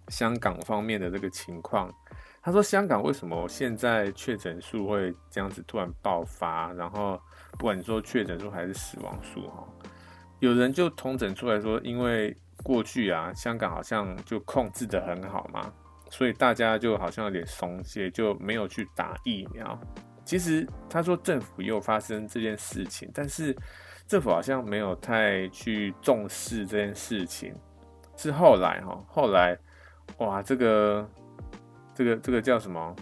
[0.07, 1.93] 香港方面的这个情况。
[2.41, 6.71] 他说香港为什么现在确诊数会这样子突然爆发？
[6.71, 7.19] 然后
[7.57, 9.67] 不管你说确诊数还是死亡数哈，
[10.43, 15.71] 有人就统整出来说，因为过去啊香港好像就控制得很好嘛，
[16.09, 19.79] 所以大家就好像有点松懈，就没有去打疫苗。
[20.25, 23.55] 其实他说政府又发生这件事情，但是。
[24.05, 27.55] 政府好像没有太去重视这件事情，
[28.17, 29.57] 是后来哈，后来
[30.17, 31.09] 哇，这个
[31.95, 32.93] 这个这个叫什么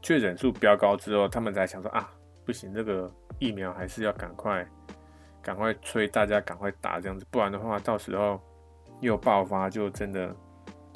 [0.00, 2.10] 确诊数飙高之后，他们才想说啊，
[2.46, 4.66] 不行，这个疫苗还是要赶快
[5.46, 8.40] 赶快催大家赶快打这样子，不然的话，到时候
[9.00, 10.34] 又爆发，就真的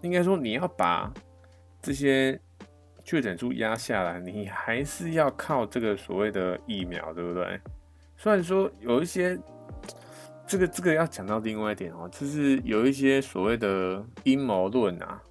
[0.03, 1.09] 应该说你要把
[1.81, 2.37] 这些
[3.05, 7.61] 确诊数压下来，你还是要靠这个所谓的疫苗，对不对？
[8.17, 9.39] 虽然说有一些。
[10.47, 15.23] 这个这个要讲到另外一点哦，就是有一些所谓的阴谋论啊，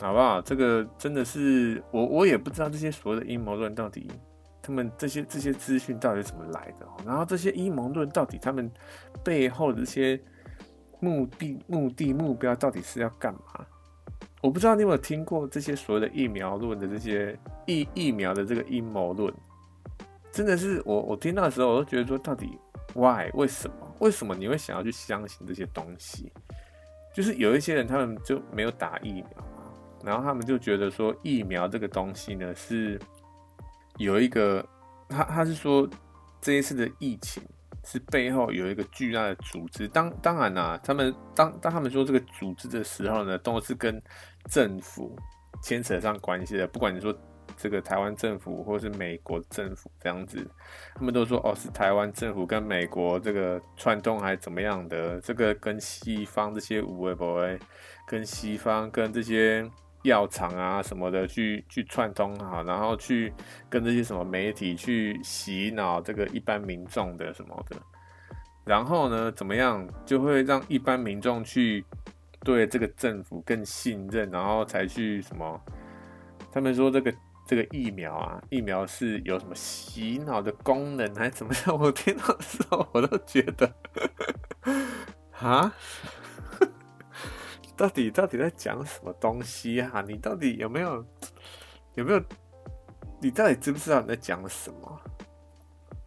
[0.00, 0.40] 好不好？
[0.40, 4.10] 这个真的是我我也不知道这些所谓的阴谋论到底
[4.64, 8.70] 他们这些这些资讯到底怎么来的，然后这些阴谋论到底他们
[9.22, 10.18] 背后的这些
[11.00, 13.66] 目的目的目标到底是要干嘛？
[14.40, 19.32] 我不知道你有没有听过这些所谓的疫苗论的这些疫疫苗的这个阴谋论，
[20.32, 22.58] 真的是我我听到的时候我都觉得说到底
[22.94, 23.76] why 为什么？
[24.00, 26.32] 为什么你会想要去相信这些东西？
[27.14, 29.24] 就是有一些人他们就没有打疫苗
[29.56, 29.62] 嘛，
[30.04, 33.00] 然后他们就觉得说疫苗这个东西呢是
[33.98, 34.66] 有一个，
[35.08, 35.88] 他他是说
[36.40, 37.42] 这一次的疫情
[37.84, 39.88] 是背后有一个巨大的组织。
[39.88, 44.00] 当当然啦、他们当当他们说这个组织的时候呢，都是跟
[44.50, 45.16] 政府
[45.62, 47.14] 牵扯上关系的，不管你说。
[47.56, 50.44] 这个台湾政府或是美国政府这样子，
[50.92, 55.20] 他们都说哦，是台湾政府跟美国这个串通还是怎么样的？
[55.20, 57.60] 这个跟西方这些有的没的，
[58.08, 59.70] 跟西方跟这些
[60.04, 63.32] 药厂啊什么的去去串通好，然后去
[63.68, 67.76] 跟这些什么媒体去洗脑这个一般民众的什么的，
[68.64, 71.84] 然后呢怎么样就会让一般民众去
[72.40, 75.60] 对这个政府更信任，然后才去什么？
[76.52, 77.12] 他们说这个。
[77.46, 81.78] 这个疫苗啊，疫苗是有什么洗脑的功能还怎么样？
[81.78, 83.70] 我听到的时候，我都觉得，
[85.38, 85.70] 啊，
[87.76, 90.04] 到底到底在讲什么东西啊？
[90.06, 91.04] 你到底有没有
[91.94, 92.22] 有没有？
[93.20, 95.00] 你到底知不知道你在讲什么？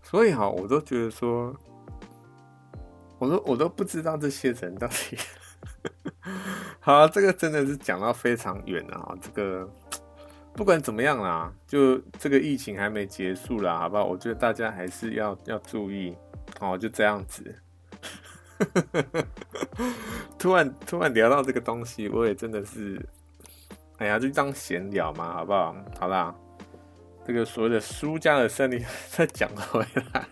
[0.03, 1.55] 所以哈，我都觉得说，
[3.19, 5.17] 我都我都不知道这些人到底。
[6.79, 9.69] 好，这个真的是讲到非常远啊，这个。
[10.53, 14.05] 不管怎么样啦，就这个疫情还没结束啦，好不好？
[14.05, 16.17] 我觉得大家还是要要注意
[16.59, 16.75] 哦。
[16.75, 17.55] 就这样子，
[20.37, 23.03] 突然突然聊到这个东西，我也真的是，
[23.97, 25.75] 哎呀，就当闲聊嘛，好不好？
[25.99, 26.33] 好啦，
[27.25, 30.27] 这个所谓的输家的胜利再讲回来，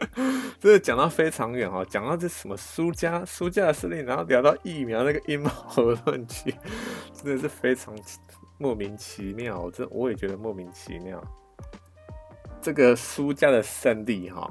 [0.60, 5.50] 这个讲到非常远哦，讲到这什么输家输家的胜利，然后聊到疫苗那个阴谋
[6.06, 6.54] 论去，
[7.12, 7.94] 真的是非常。
[8.62, 11.18] 莫名其妙，这我也觉得莫名其妙。
[12.60, 14.46] 这个输家的胜利，哈，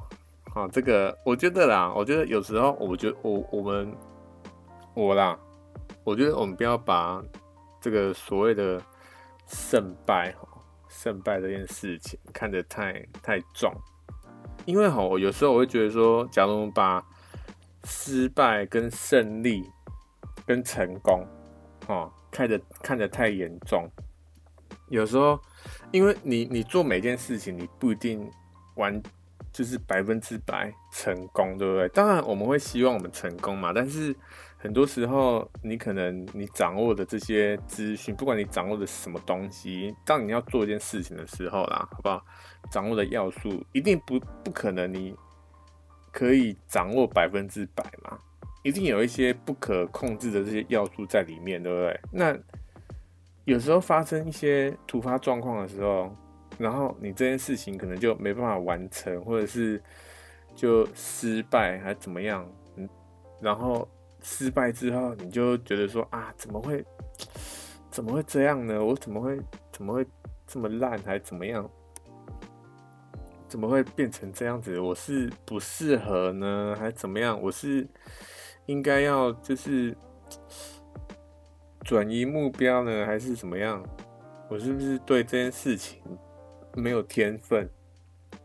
[0.54, 3.94] 啊，这个我觉得啦，我觉得有时候，我觉得我我们
[4.94, 5.38] 我啦，
[6.04, 7.24] 我觉得我们不要把
[7.80, 8.82] 这个所谓的
[9.48, 10.48] 胜败，哈，
[10.88, 13.74] 胜败这件事情看得太太重，
[14.66, 17.04] 因为哈，我有时候我会觉得说，假如我们把
[17.84, 19.64] 失败跟胜利
[20.46, 21.26] 跟成功，
[21.88, 22.12] 哈。
[22.32, 23.90] 看得看得太严重，
[24.90, 25.42] 有时候，
[25.92, 28.30] 因为你你做每件事情，你不一定
[28.76, 29.02] 完
[29.60, 31.90] 就是百分之百成功，对不对？
[31.90, 34.16] 当然我们会希望我们成功嘛，但是
[34.58, 42.24] 很多时候你可能你掌握的这些资讯，不管你掌握的什么东西，当你要做一件事情的时候啦，好不好？
[42.72, 45.14] 掌握的要素一定不不可能你
[46.10, 48.18] 可以掌握百分之百嘛。
[48.64, 52.00] 一定有一些不可控制的这些要素在里面，对不对？
[52.14, 52.34] 那
[53.44, 56.16] 有时候发生一些突发状况的时候，
[56.60, 59.82] 然后你这件事情可能就没办法完成，或者是
[60.54, 62.48] 就失败还怎么样？
[62.76, 62.88] 嗯，
[63.42, 63.88] 然后
[64.22, 66.86] 失败之后，你就觉得说啊，怎么会
[67.90, 68.84] 怎么会这样呢？
[68.84, 69.40] 我怎么会
[69.72, 70.06] 怎么会
[70.46, 71.68] 这么烂，还怎么样？
[73.48, 74.80] 怎么会变成这样子？
[74.80, 77.42] 我是不适合呢，还怎么样？
[77.42, 77.88] 我是。
[78.66, 79.98] 应该要就是
[81.84, 83.84] 转移目标呢，还是怎么样？
[84.48, 86.00] 我是不是对这件事情
[86.76, 87.70] 没有天分，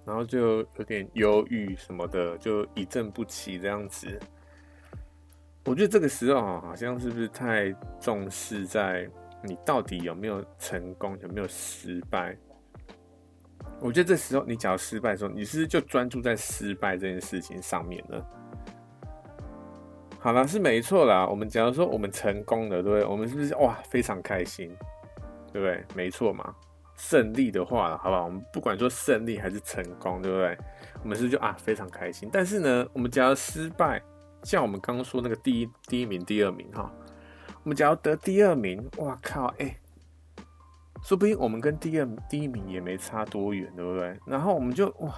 [0.05, 4.21] 然后就有点忧郁什么的，就一振不起这样子？
[5.65, 9.09] 我觉得这个时候，好像是不是太重视在
[9.43, 12.37] 你到底有没有成功，有没有失败？
[13.81, 18.23] 我觉得这时候你只要失败的时候，你是不是就专注在失败这件事情上面呢？
[20.19, 21.27] 好了，是没错啦。
[21.27, 23.05] 我们假如说我们成功了，对不对？
[23.05, 24.75] 我们是不是哇非常开心，
[25.53, 25.85] 对不对？
[25.95, 26.55] 没错嘛。
[26.97, 28.25] 胜利的话，好不好？
[28.25, 30.57] 我们不管说胜利还是成功，对不对？
[31.03, 32.29] 我们是是就啊非常开心。
[32.33, 34.03] 但是呢，我们假如失败，
[34.43, 36.93] 像我们刚刚说那个第一第一名、第二名哈，
[37.63, 39.77] 我们假如得第二名，哇靠，哎、
[41.03, 44.19] 说不定我们跟第二第一名也没差多远，对不对？
[44.27, 45.15] 然后我们就哇，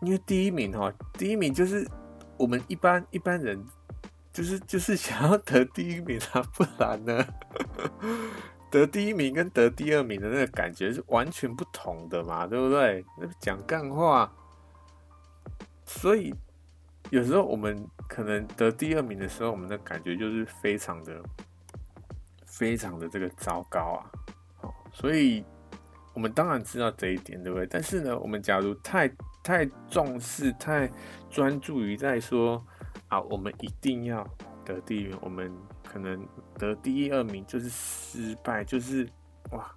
[0.00, 1.86] 因为第一名哈，第一名就是
[2.36, 3.62] 我们一般一般人，
[4.32, 7.24] 就是就是想要得第一名啊，不然呢，
[8.70, 13.04] 得第一名跟得第二名的那个感觉是完全不同的嘛，对不对？
[13.18, 14.32] 那讲干话，
[15.86, 16.34] 所以
[17.10, 21.22] 有时候我们可能得第二名的时候，我们的感觉就是非常的。
[22.50, 24.10] 非常的这个糟糕啊，
[24.56, 25.44] 好，所以
[26.12, 27.64] 我们当然知道这一点，对不对？
[27.70, 29.08] 但是呢，我们假如太
[29.44, 30.90] 太重视、太
[31.30, 32.60] 专注于在说
[33.06, 34.26] 啊，我们一定要
[34.64, 35.52] 得第一名，我们
[35.90, 36.28] 可能
[36.58, 39.08] 得第一、二名就是失败，就是
[39.52, 39.74] 哇，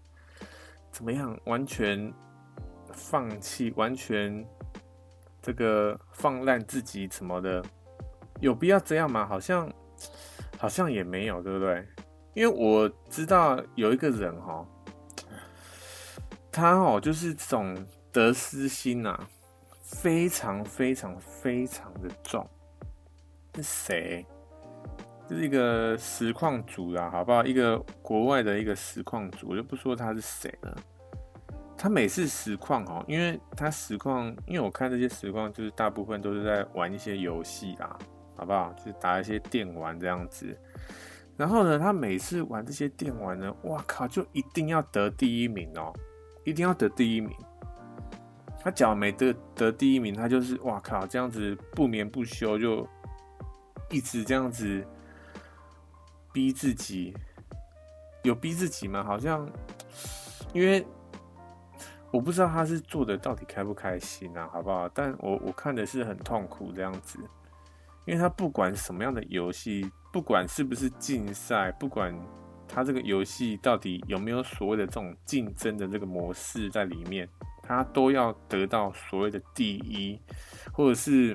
[0.91, 1.39] 怎么样？
[1.45, 2.13] 完全
[2.93, 4.45] 放弃，完全
[5.41, 7.63] 这个放烂自己什么的，
[8.41, 9.25] 有必要这样吗？
[9.25, 9.71] 好像
[10.57, 11.87] 好像也没有，对不对？
[12.33, 14.65] 因为我知道有一个人哈，
[16.51, 17.75] 他哦就是这种
[18.11, 19.17] 得失心呐，
[19.81, 22.47] 非常非常非常的重。
[23.55, 24.25] 是谁？
[25.35, 27.43] 是一个实况主啦，好不好？
[27.43, 30.77] 一个国外的一个实况主，我就不说他是谁了。
[31.77, 37.97] 他每次实况哦，因为他实况，因为我看这些实况，就是大部分都是在玩一些游戏啦，
[38.35, 38.71] 好不好？
[38.73, 40.55] 就是打一些电玩这样子。
[41.37, 45.91] 然后呢，他每次玩这些电玩呢，哇靠，就一定要得第一名哦，
[46.43, 47.35] 一定要得第一名。
[48.63, 52.87] 他只要没得得第一名，他就是哇靠，这样子不眠不休，就
[53.89, 54.85] 一直这样子
[56.33, 57.13] 逼自己。
[58.23, 59.03] 有逼自己吗？
[59.03, 59.49] 好像，
[60.53, 60.85] 因为
[62.11, 64.87] 我不知道他是做的到底开不开心啊，好不好？
[64.89, 67.17] 但我我看的是很痛苦这样子，
[68.05, 69.91] 因为他不管什么样的游戏。
[70.13, 72.13] 不管是不是竞赛，不管
[72.67, 77.25] 他这个游戏到底有没有所谓的这种竞争的这个模式在里面，
[77.63, 80.19] 他都要得到所谓的第一，
[80.73, 81.33] 或者是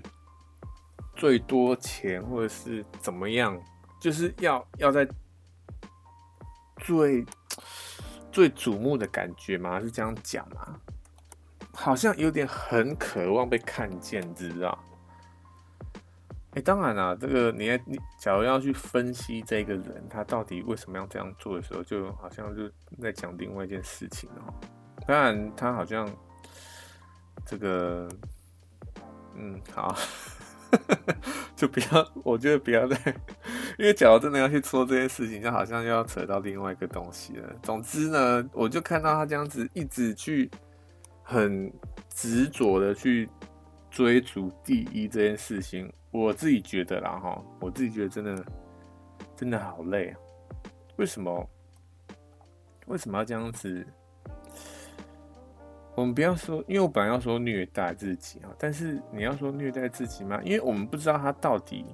[1.15, 3.59] 最多钱，或者是怎么样，
[4.07, 5.05] 就是要要在
[6.77, 7.27] 最
[8.31, 9.81] 最瞩目的感觉吗？
[9.81, 10.79] 是这样讲吗？
[11.75, 14.79] 好像有点很渴望被看见，知道？
[16.51, 22.71] 哎、欸，当然啦，这个你你假如要去分析这个人他到底为什么要这样做的时候，就好像就
[23.03, 24.55] 在讲另外一件事情哦。
[25.05, 26.09] 当然，他好像
[27.45, 28.09] 这个，
[29.35, 29.97] 嗯，好，
[31.57, 32.97] 就不要，我觉得不要再，
[33.79, 37.51] 因为假如真的要去说这件事情，就好像又要扯到另外一个东西了。
[37.63, 40.51] 总之呢，我就看到他这样子一直去
[41.23, 41.73] 很
[42.15, 43.29] 执着的去
[43.91, 45.91] 追逐第一这件事情。
[46.11, 48.45] 我自己觉得啦，哈，我自己觉得真的
[49.35, 50.19] 真的好累啊！
[50.97, 51.51] 为什么？
[52.87, 53.87] 为什么要这样子？
[55.97, 60.39] 我们不要说，因为我本来要说虐待自己啊，但是你要说虐待自己吗？
[60.45, 61.87] 因为我们不知道他到底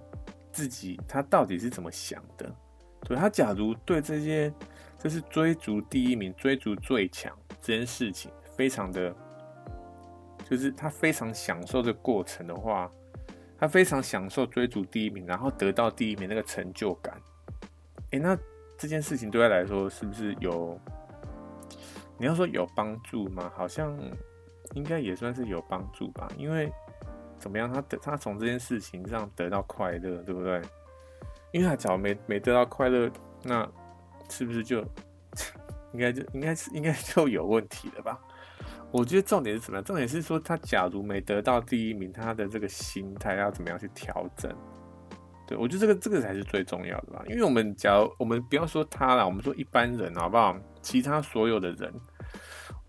[0.51, 2.53] 自己他到底是怎么想的。
[3.07, 4.53] 所以他假如对这些
[4.99, 9.15] 就是追逐第一名、追逐最强这件事情，非常的，
[10.51, 12.91] 就是他非常享受这过程的话。
[13.57, 17.15] 他非常享受追逐第一名，然后得到第一名那个成就感。
[18.11, 18.37] 诶，那
[18.77, 20.77] 这件事情对他来说是不是有？
[22.19, 23.51] 你要说有帮助吗？
[23.55, 23.99] 好像
[24.75, 26.29] 应该也算是有帮助吧。
[26.37, 26.73] 因为
[27.39, 30.63] 怎么样，他得他从这件事情上得到快乐，对不对？
[31.51, 33.11] 因为他假如没没得到快乐，
[33.43, 33.69] 那
[34.29, 34.81] 是不是就
[35.93, 38.19] 应该就应该是应该就有问题了吧？
[38.91, 39.83] 我觉得重点是什么？
[39.83, 44.55] 重点是说，他假如没得到第一名，他的这个心态要怎么样去调整？
[45.47, 47.23] 对，我觉得这个这个才是最重要的吧。
[47.29, 50.57] 因为我们假如我们不要说他啦，我们说一般人好不好？
[50.81, 51.93] 其他所有的人，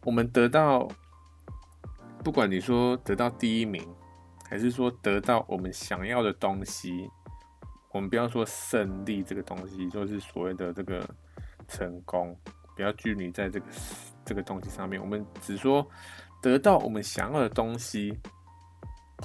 [0.03, 0.87] 我们得到，
[2.23, 3.87] 不管你说得到第一名，
[4.49, 7.09] 还是说得到我们想要的东西，
[7.91, 11.07] 我们不要说胜利这个东西，就是所谓的这个
[11.67, 12.37] 成功，
[12.75, 13.65] 不要拘泥在这个。
[14.25, 15.85] 这个东西上面，我们只说
[16.41, 18.17] 得到我们想要的东西，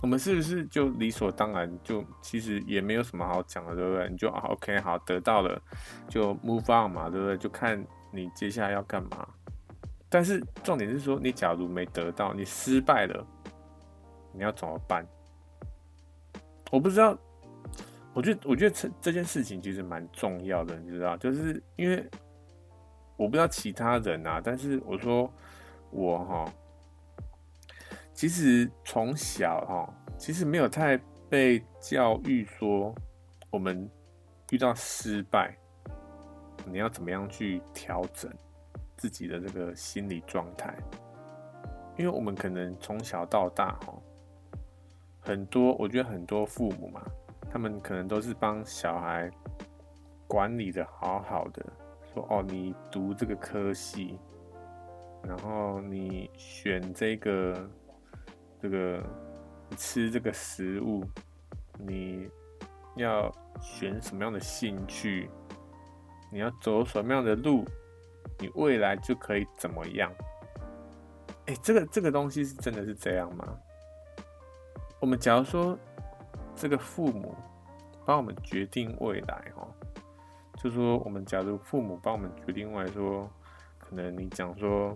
[0.03, 1.71] 我们是不是就理所当然？
[1.83, 4.09] 就其实也没有什么好讲的，对不对？
[4.09, 5.61] 你就 OK 好，得到了
[6.09, 7.37] 就 move on 嘛，对不对？
[7.37, 9.29] 就看你接下来要干嘛。
[10.09, 13.27] 但是重点是说，你假如没得到，你失败了，
[14.33, 15.07] 你要怎么办？
[16.71, 17.17] 我不知道。
[18.15, 22.05] 我觉得，我觉得这这件事情其实蛮重要的，你知道，就是因为。
[23.17, 25.29] 我不知道其他人啊，但是我说
[25.91, 26.45] 我哈，
[28.19, 29.89] 其实从小哈，
[30.19, 30.99] 其实没有太
[31.31, 32.93] 被教育说，
[33.49, 33.89] 我们
[34.51, 35.57] 遇到失败，
[36.67, 38.29] 你要怎么样去调整？
[38.97, 40.75] 自己的这个心理状态，
[41.97, 43.95] 因为我们可能从小到大哈，
[45.21, 47.01] 很多我觉得很多父母嘛，
[47.49, 49.31] 他们可能都是帮小孩
[50.27, 51.65] 管理的好好的，
[52.13, 54.19] 说哦，你读这个科系，
[55.23, 57.71] 然后你选这个
[58.61, 59.03] 这个
[59.77, 61.05] 吃这个食物，
[61.79, 62.29] 你
[62.97, 65.29] 要选什么样的兴趣。
[66.31, 67.65] 你要走什么样的路，
[68.39, 70.13] 你未来就可以怎么样？
[71.47, 73.49] 哎，这个这个东西是真的是这样吗？
[75.01, 75.79] 我们假如说
[76.55, 77.35] 这个父母
[78.05, 79.67] 帮我们决定未来，哈，
[80.59, 83.27] 就说我们假如父母帮我们决定未来，说
[83.79, 84.95] 可能你讲说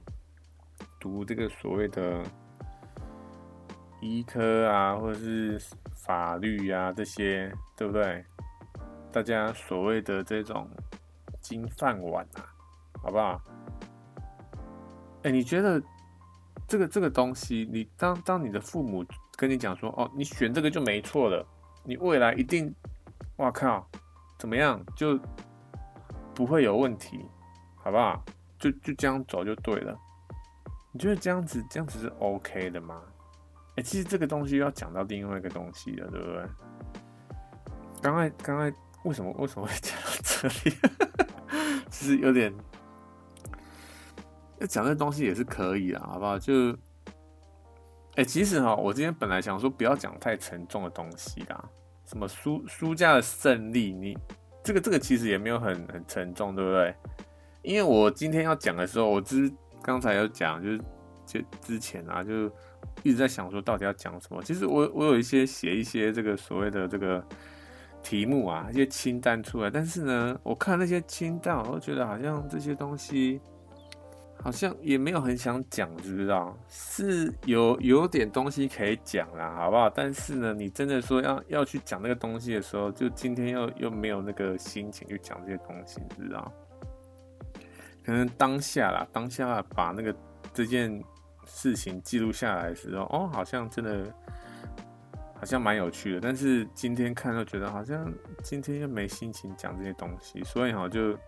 [1.00, 2.22] 读这个所谓的
[4.02, 5.58] 医科啊，或者是
[6.04, 8.22] 法律啊这些，对不对？
[9.10, 10.68] 大家所谓的这种。
[11.42, 12.46] 金饭碗啊，
[13.02, 13.42] 好不好？
[15.24, 15.82] 哎、你觉得
[16.68, 19.04] 这个这个东西，你当当你的父母
[19.36, 21.44] 跟你讲说，哦，你选这个就没错了，
[21.82, 22.72] 你未来一定，
[23.38, 23.84] 哇靠，
[24.38, 25.18] 怎么样就
[26.32, 27.26] 不会有问题，
[27.74, 28.24] 好不好？
[28.56, 29.98] 就就这样走就对了。
[30.92, 33.02] 你觉得这样子这样子是 OK 的吗？
[33.76, 36.44] 哎、其实这个东西要讲到另外一个东西了，对不对？
[38.02, 40.76] 刚才刚才为什么为什么会讲到这里？
[41.90, 42.52] 其实有点
[44.58, 46.38] 要讲这东西也是可以的，好不好？
[46.38, 46.76] 就
[48.16, 51.64] 哎、其实哈，我今天本来想说不要讲太沉重的东西啦，
[52.04, 54.18] 什么输输家的胜利，你
[54.62, 56.94] 这个这个其实也没有很很沉重，对不对？
[57.62, 59.50] 因为我今天要讲的时候，我之
[59.82, 60.80] 刚才有讲，就是
[61.24, 62.50] 就之前啊，就
[63.02, 64.42] 一直在想说到底要讲什么。
[64.42, 67.24] 其实我我有一些写一些这个所谓的这个。
[68.04, 73.40] 题目啊，一些清单出来，但是呢，我看那些清单，我都觉得好像这些东西
[74.42, 76.52] 好像也没有很想讲，知不知道？
[76.68, 79.88] 是有有点东西可以讲啦，好不好？
[79.88, 86.52] 但是呢，你真的说要要去讲那个东西的时候，就今天又又没有那个心情去讲这些东西，知道？
[88.04, 90.12] 可能当下啦，当下把那个
[90.52, 91.00] 这件
[91.54, 94.12] 事情记录下来的时候，哦，好像真的。
[95.34, 98.08] 好像蛮有趣的，但是今天看都觉得好像
[98.44, 101.18] 今天又没心情讲这些东西，所以哈就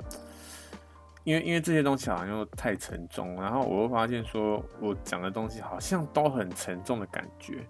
[1.25, 7.67] 因为因为这些东西好像又太沉重，然后我又发现说我讲的东西好像都很沉重的感觉，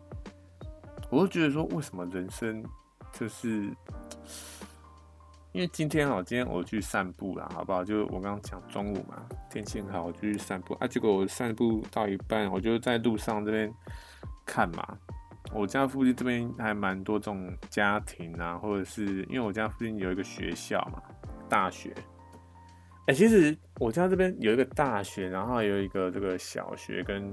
[1.08, 2.62] 我就觉得说为什么人生
[3.10, 3.70] 就是
[5.54, 7.84] 因为今天哈，今天我去散步了，好不好？
[7.84, 13.72] 就我刚刚讲中午嘛，天气很好，我就去散步啊，结果我散步到一半，我就在路上这边
[14.44, 14.98] 看嘛。
[15.52, 21.00] 我家附近这边还蛮多这种家庭啊，或者是因为我家附近有一个学校嘛，
[21.48, 21.94] 大学。
[23.06, 27.32] 哎、其实我家这边有一个大学，然后有一个这个小学，跟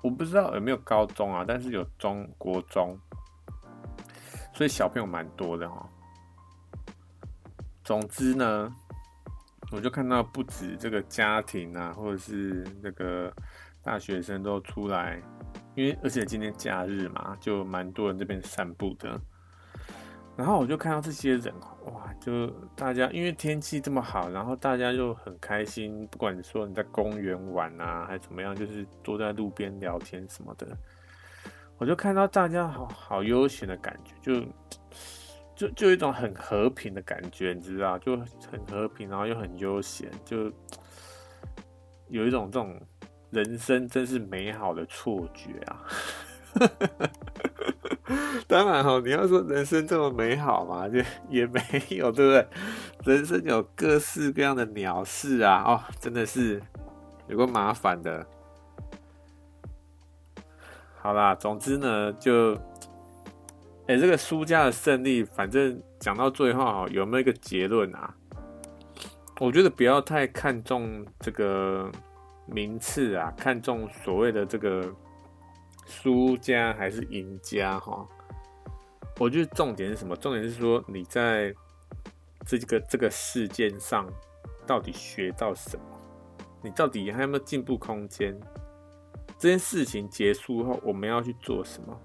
[0.00, 2.98] 我不知道有没有高中啊，但是有中国中，
[4.54, 5.86] 所以小朋友蛮多的哈。
[7.84, 8.74] 总之呢，
[9.70, 13.32] 我就看到不止这个家庭啊，或者是那个
[13.82, 15.20] 大学生都出来。
[15.76, 19.20] 因为而且今天假日嘛，就蛮多人这边散步的，
[20.36, 21.52] 然后我就看到这些人，
[21.86, 30.66] 哇，就大家因为天气这么好，然后大家就很开心，不管说你在公园玩啊，还是怎么样，就是坐在路边聊天什么的，
[31.76, 34.46] 我就看到大家好好悠闲的感觉，就
[35.54, 38.16] 就就有一种很和平的感觉，你知道，就
[38.50, 40.50] 很和平，然后又很悠闲，就
[42.08, 42.80] 有一种这种。
[43.30, 45.82] 人生真是美好的错觉啊！
[48.46, 52.46] 当然哈，你要说人生这么美好嘛，就也没有，对不对？
[53.12, 56.62] 人生有各式各样的鸟事啊，哦，真的是
[57.26, 58.24] 有个麻烦的。
[61.00, 62.56] 好啦，总之呢，就，
[63.86, 68.14] 哎、这个输家的胜利，反正讲到最后，有没有一个结论啊？
[69.40, 71.90] 我觉得不要太看重这个。
[72.46, 74.94] 名次啊，看重所谓的这个
[75.86, 78.06] 输家还是赢家哈？
[79.18, 80.14] 我觉得重点是什么？
[80.14, 81.54] 重点是说你在
[82.44, 84.06] 这个这个事件上
[84.66, 85.84] 到底学到什么？
[86.62, 88.38] 你到底还有没有进步空间？
[89.38, 91.98] 这件事情结束后，我们要去做什么？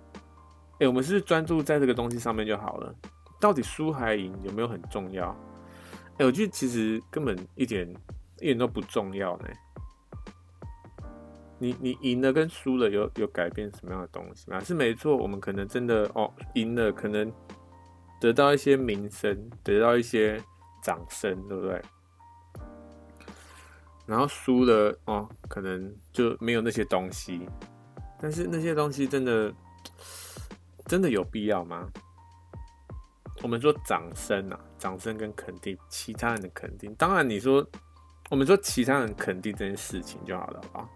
[0.79, 2.93] 哎，我们是专注在这个东西上面就好了？
[3.39, 5.35] 到底输还赢有没有很重要？
[6.17, 7.87] 哎，我觉得其实根本一点
[8.39, 9.45] 一点都不重要呢。
[11.57, 14.59] 你你赢了跟输了有有改变什么样的东西吗？
[14.61, 17.31] 是没错，我们可能真的哦赢了，可能
[18.21, 20.41] 得到一些名声，得到一些
[20.81, 21.81] 掌声，对不对？
[24.05, 27.47] 然后输了哦，可能就没有那些东西。
[28.21, 29.53] 但是那些东西真的
[30.89, 31.87] 真的有必要吗？
[33.43, 36.93] 我们说掌声啊，掌声跟肯定，其他人的肯定。
[36.95, 37.65] 当然你说，
[38.31, 40.89] 我们说其他人肯定这件事情就好了，好不好？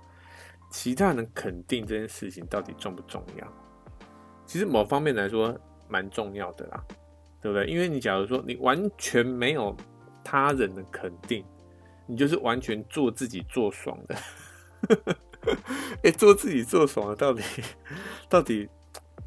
[0.71, 3.47] 其他人肯定这件事情到底重不重要？
[4.47, 5.55] 其实某方面来说
[5.87, 6.83] 蛮重要的啦，
[7.39, 7.67] 对不对？
[7.67, 9.77] 因为你假如说你完全没有
[10.23, 11.45] 他人的肯定，
[12.07, 14.15] 你就是完全做自己做爽的。
[16.01, 17.43] 哎、 欸，做自己做爽的，到底
[18.27, 18.67] 到底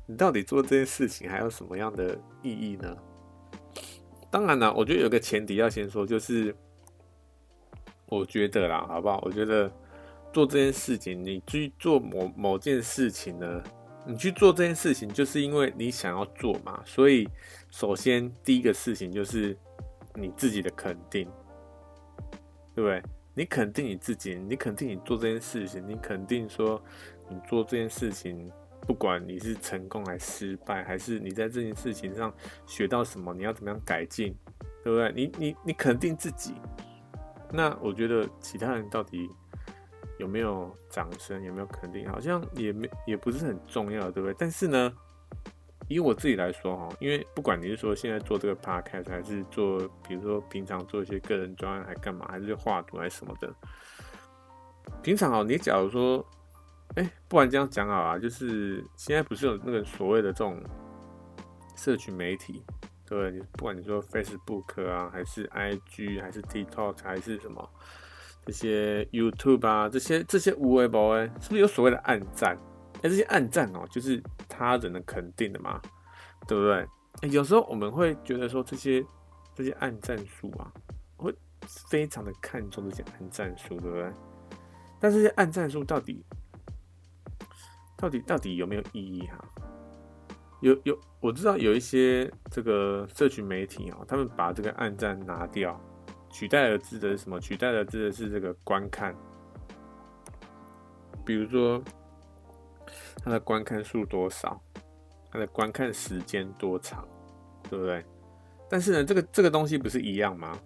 [0.07, 2.97] 你到底做这件事情还有什么样的意义呢？
[4.31, 6.55] 当然了，我觉得有个前提要先说，就是
[8.07, 9.21] 我觉得啦，好不好？
[9.25, 9.71] 我觉得。
[10.33, 13.63] 做这件事情，你去做某某件事情呢？
[14.07, 16.83] 你去做这件事情，就是因为你想要做嘛。
[16.85, 17.27] 所以，
[17.71, 19.57] 首先第一个事情就是
[20.15, 21.27] 你自己的肯定，
[22.75, 23.03] 对不对？
[23.33, 26.83] 你肯定你自己，你肯定你做这件事情，你肯定说
[27.31, 28.53] 你做这件事情，
[28.87, 32.33] 不管你是成功还是失败，还是你在这件事情上
[32.67, 34.35] 学到什么，你要怎么样改进，
[34.85, 35.13] 对不对？
[35.13, 36.55] 你你你肯定自己，
[37.53, 39.31] 那我觉得其他人到底。
[40.19, 41.45] 有没有掌声？
[41.45, 42.09] 有没有肯定？
[42.11, 44.35] 好像也没，也不是很重要，对不对？
[44.39, 44.91] 但是呢，
[45.89, 49.79] 以我自己来说哈，因为不管你是说现在做这个 podcast，还是做，
[50.09, 53.55] 比如说平常做一些个人专案，还干嘛，还是画图，还是什么的。
[55.03, 56.27] 平常哦，你假如说，
[56.95, 60.63] 哎，不管这样讲好啊，就是现在不是有那个所谓的这种
[61.77, 62.63] 社群媒体，
[63.05, 63.31] 对不对？
[63.33, 67.69] 你不管你说 Facebook 啊，还是 IG，还是 TikTok，还是什么。
[68.47, 72.57] 这些 YouTube 啊，这些这些无为博哎，是不是有所谓的暗赞？
[72.99, 75.83] 哎，这些暗赞哦，就是他人的肯定的嘛，
[76.47, 76.87] 对不对？
[77.23, 79.05] 哎，有时候我们会觉得说这些
[79.55, 80.73] 这些暗赞数啊，
[81.17, 81.35] 会
[81.91, 84.13] 非常的看重这些暗赞数，对不对？
[85.01, 86.25] 但这些暗赞数到底
[87.97, 89.45] 到底到底有没有意义哈？
[90.61, 95.81] 有有，我知道有一些这个社群媒体啊，他们把这个暗赞拿掉。
[96.31, 97.41] 取代而之的是什么？
[97.41, 99.15] 取代而之的是这个观看，
[101.25, 101.83] 比如说
[103.25, 104.61] 它的观看数多少，
[105.31, 107.07] 它的观看时间多长，
[107.71, 108.05] 对不对？
[108.69, 110.59] 但是呢，这个这个东西不是一样吗？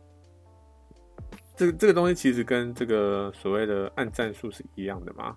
[1.55, 5.37] 这个这个东西其实跟这个所谓的暗赞数是一样的吗？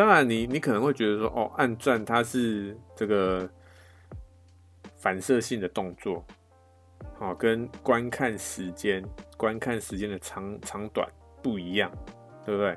[0.00, 3.46] 当然你，你可能会觉得说，哦，按转它是这个
[4.96, 6.24] 反射性的动作。
[7.18, 9.04] 好，跟观看时间、
[9.36, 11.06] 观看时间的长长短
[11.42, 11.92] 不一样，
[12.46, 12.74] 对不对？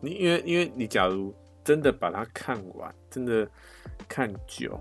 [0.00, 1.34] 你因为因为你假如
[1.64, 3.44] 真的把它看完，真的
[4.08, 4.78] 看久，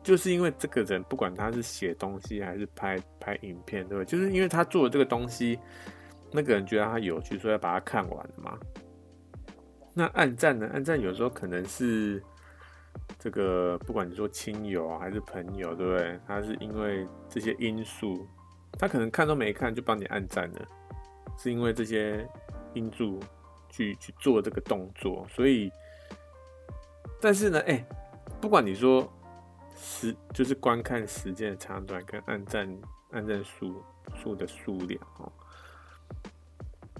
[0.00, 4.06] 就是因为这个人不管他是写东西还是拍拍影片，对不对？
[4.06, 5.58] 就是因为他做的这个东西，
[6.30, 8.56] 那个人觉得他有趣，所以要把它看完嘛。
[9.98, 10.70] 那暗赞呢？
[10.72, 12.22] 暗赞有时候可能是。
[13.18, 16.20] 这个不管你说亲友还是朋友，对不对？
[16.26, 18.26] 他是因为这些因素，
[18.72, 20.68] 他可能看都没看就帮你暗赞了，
[21.36, 22.28] 是因为这些
[22.74, 23.18] 因素
[23.68, 25.26] 去去做这个动作。
[25.30, 25.70] 所以，
[27.20, 27.84] 但是呢，哎，
[28.40, 29.10] 不管你说
[29.74, 32.78] 时就是观看时间的长短跟按赞
[33.10, 33.82] 按赞数
[34.14, 35.32] 数的数量哦，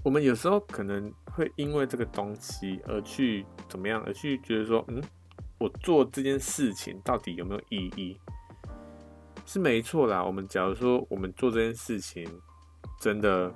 [0.03, 5.03] 我们有时候可能会因为这个东西而去怎么样，而去觉得说，嗯。
[5.61, 8.17] 我做这件事情到底有没有意义？
[9.45, 10.23] 是没错啦。
[10.23, 12.25] 我们假如说我们做这件事情
[13.01, 13.53] 真的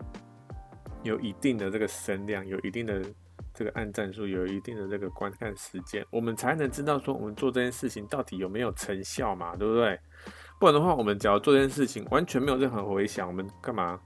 [1.04, 3.00] 有一定的这个声量，有一定的
[3.54, 9.96] 这个按赞数，有一定的这个观看时间，我们才能知道说我们做这件事情到底有没有成效嘛，对不对？
[10.58, 14.00] 不然的话，我们假如做这件事情完全没有任何回响，我们干嘛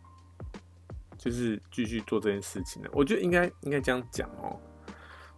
[1.27, 2.89] 就是继续做这件事情呢？
[2.93, 4.57] 我觉得应该应该这样讲哦。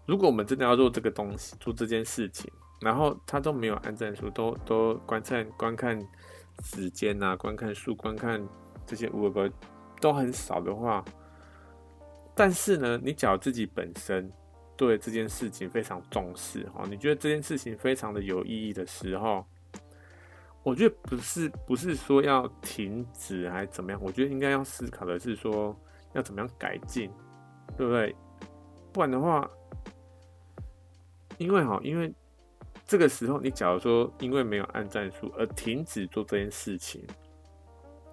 [0.04, 5.98] 如果我们真的要做这个东西，做这件事情，然后他都没有按战术，都都观看观看
[6.62, 8.46] 时间啊，观看数，观看
[8.86, 9.50] 这些五个
[9.98, 11.02] 都很少的话，
[12.34, 14.30] 但是呢，你假如自己本身
[14.76, 19.46] 对这件事情非常重视哈，你觉得这件事情非常的有意义的时候，
[20.62, 25.74] 我觉得不是不是说要停止还是怎么样，我觉得应该要思考的是说
[26.12, 27.10] 要怎么样改进，
[27.76, 28.14] 对不对？
[28.92, 29.48] 不然的话。
[31.36, 32.12] 因为哈，因为
[32.84, 37.00] 这个时候，你假如说因为没有按战术而停止做这件事情，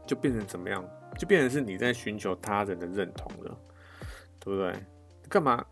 [0.05, 0.87] 就变成怎么样？
[1.17, 3.57] 就变成是你在寻求他人的认同了，
[4.39, 4.75] 对不对？
[5.27, 5.65] 干嘛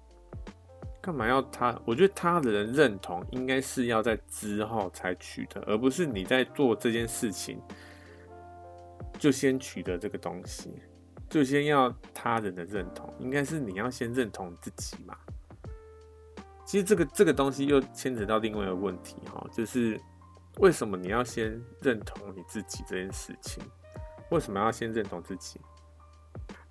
[1.04, 1.78] 干嘛要他？
[1.84, 7.62] 我觉得他人认同应该是要在之后才取得，而不是你在做这件事情
[9.20, 10.72] 就先取得这个东西，
[11.30, 15.14] 就先要他人的认同，应该是你要先认同自己嘛。
[16.66, 19.99] 其实这个这个东西又牵扯到另外一个问题哈，就是
[20.60, 23.62] 为什么你要先认同你自己这件事情？
[24.30, 25.60] 为什么要先认同自己？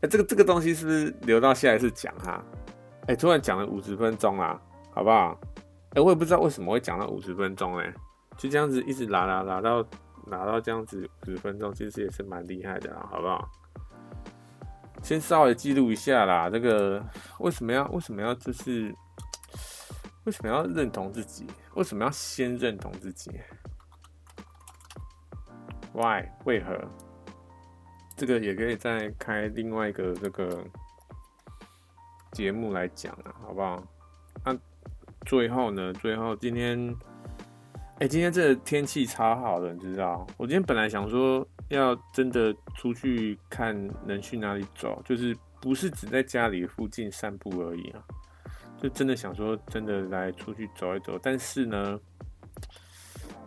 [0.00, 2.42] 哎，这个这个东西是不是留到下一次讲哈？
[3.06, 5.38] 哎，突然讲了五十分钟啊，好不好？
[5.94, 7.94] 哎，我也不知道为什么会讲到五十分钟，哎，
[8.36, 9.84] 就这样子一直拉拉拉到
[10.26, 13.48] 拉到这样子五十分钟，其实也是蛮厉害的啦，好不好？
[15.02, 17.04] 先稍微记录一下啦，这个
[17.40, 18.94] 为什么要为什么要就是。
[20.24, 21.44] 为什么要认同自己？
[21.74, 23.32] 为什么要先认同自己
[25.92, 26.28] ？Why？
[26.44, 26.80] 为何？
[28.16, 30.64] 这个也可以再开另外一个这个
[32.32, 33.82] 节目来讲啊，好不好？
[34.44, 34.58] 那、
[35.24, 35.92] 最后呢？
[35.94, 36.94] 最后今天，
[38.00, 40.26] 哎、今天这天气超好的，你知道？
[40.36, 43.74] 我今天本来想说要真的出去看
[44.06, 48.02] 能去哪里走，就是不是只在家里附近散步而已啊。
[48.80, 52.00] 就真的想说，真的来出去走一走，但是呢，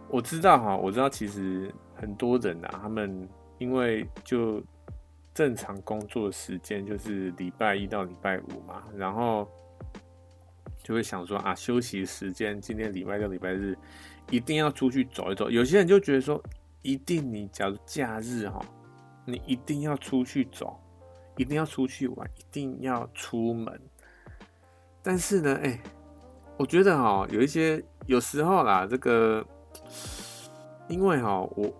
[0.08, 3.28] 我知道哈，我知道其实很多人啊，他们
[3.58, 4.64] 因为就
[5.36, 9.46] 正常工作时间就是礼拜一到礼拜五嘛，然后
[10.82, 13.78] 就会想说啊，休息时间今天礼拜六、礼拜日
[14.32, 15.50] 一定要出去走一走。
[15.52, 16.42] 有些人就觉得说，
[16.82, 18.62] 一定你假如假日哈，
[19.26, 20.80] 你一定要出去走，
[21.36, 23.78] 一定要出去玩，一定要出门。
[25.04, 25.78] 但是呢，哎、
[26.56, 29.46] 我觉得哈，有一些有时候啦，这个，
[30.88, 31.74] 因为哈，我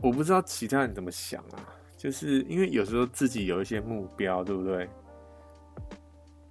[0.00, 1.60] 我不知道其他人怎么想啊，
[2.00, 4.88] 就是因为有时候自己有一些目标，对不对？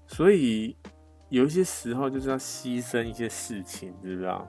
[0.05, 0.77] 所以
[1.29, 4.47] 有一些时候就是要牺牲一些事情，知不知道？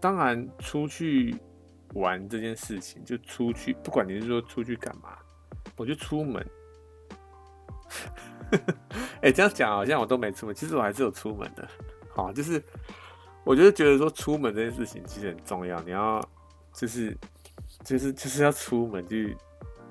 [0.00, 1.36] 当然，出去
[1.94, 5.16] 玩这件事情，就出去，不管你是说出去干嘛，
[5.76, 6.44] 我就出门。
[9.22, 11.68] 哎、这样讲好像我都没出门，其实我还是有出门的。
[12.10, 12.60] 好，就是
[13.44, 16.20] 我就是觉得说出门这件事情其实很重要，你要
[16.74, 17.16] 就是
[17.84, 19.36] 就是就是要出门去，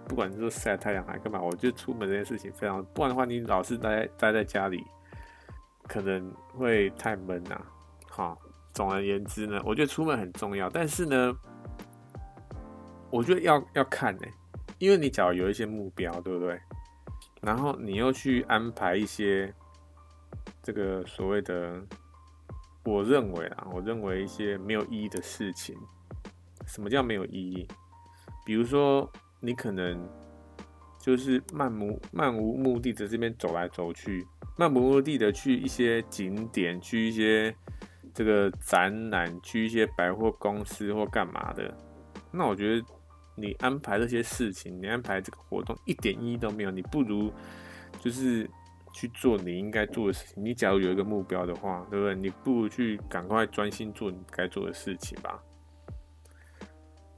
[0.07, 4.83] 不管是说晒太阳还干嘛，我觉得出门这件事情非常，不然的话你老是待待在家里，
[5.83, 7.61] 可能会太闷呐。
[8.09, 8.39] 好，
[8.73, 11.35] 总而言之呢，我觉得出门很重要，但是呢，
[13.11, 14.23] 我觉得要要看呢、
[14.79, 16.59] 因为你假如有一些目标，对不对？
[17.41, 19.53] 然后你又去安排一些
[20.63, 21.81] 这个所谓的，
[22.83, 25.77] 我认为啊，我认为一些没有意义的事情。
[26.65, 27.67] 什么叫没有意义？
[28.45, 30.07] 比如说，你可能
[30.99, 34.25] 就是漫无漫无目的的这边走来走去，
[34.57, 37.55] 漫无目的的去一些景点，去一些
[38.13, 41.73] 这个展览，去一些百货公司或干嘛的。
[42.31, 42.85] 那我觉得。
[43.39, 46.71] 你安排这些事情，你安排这个活动一点意义都没有。
[46.71, 47.31] 你不如
[47.99, 48.49] 就是
[48.91, 50.43] 去做你应该做的事情。
[50.43, 52.15] 你假如有一个目标的话，对不对？
[52.15, 55.39] 你不如去赶快专心做你该做的事情吧。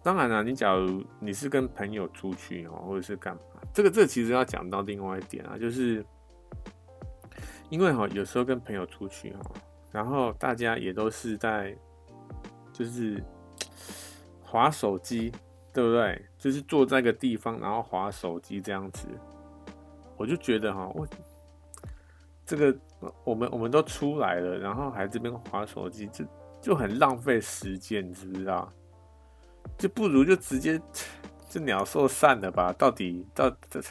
[0.10, 3.41] 当然了，你假如你是跟朋友出去哦，或者是干嘛，
[3.72, 6.03] 这个这其实要讲到另外一点啊，就是
[7.70, 9.51] 因为哈，有时候跟朋友出去哈，
[9.91, 11.78] 然后大家也都是在
[12.74, 13.24] 就是
[14.41, 15.32] 滑手机。
[15.72, 16.26] 对不对？
[16.36, 19.07] 就是坐在一个地方，然后滑手机这样子，
[20.18, 21.07] 我就觉得哈，我
[22.43, 22.76] 这个
[23.24, 26.26] 我们我们都出来了，然后还这边滑手机，就
[26.60, 28.68] 就很浪费时间，你知不知道？
[29.78, 30.80] 就不如就直接
[31.49, 32.74] 就鸟兽散了吧。
[32.74, 33.82] 到底到这，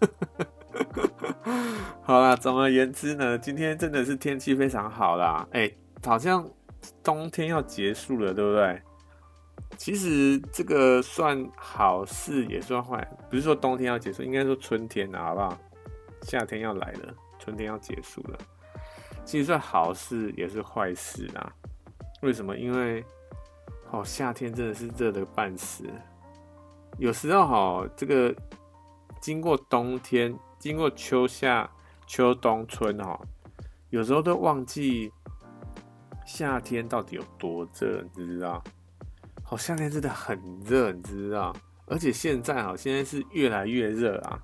[2.02, 5.46] 好啦，总而言之呢，今天真的是天气非常好啦。
[5.52, 5.70] 哎，
[6.04, 6.48] 好像
[7.02, 8.80] 冬天要结束了，对不对？
[9.76, 15.58] 其实这个算好事也算坏，不是说冬天要结束，应该说春天啊，好不好？
[16.22, 18.38] 夏天要来了，春天要结束了。
[19.24, 21.52] 其实算好事也是坏事啊。
[22.22, 22.56] 为什么？
[22.56, 23.04] 因为
[23.96, 25.84] 哦，夏天真的是热的半死。
[26.98, 28.34] 有时候哈，这个
[29.20, 31.68] 经过冬天，经过秋夏
[32.06, 33.18] 秋冬春哈，
[33.88, 35.10] 有时候都忘记
[36.26, 38.62] 夏天到底有多热，你知道？
[39.42, 41.54] 好，夏天真的很热，你知道？
[41.86, 44.38] 而且现在啊，现在是越来越热啊，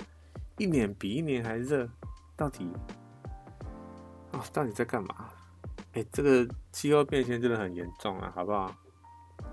[0.56, 1.86] 一年比一年还热。
[2.34, 2.66] 到底
[4.32, 5.28] 啊，到底在干嘛？
[5.92, 8.74] 哎，这个气候变迁真的很严重啊，好不好？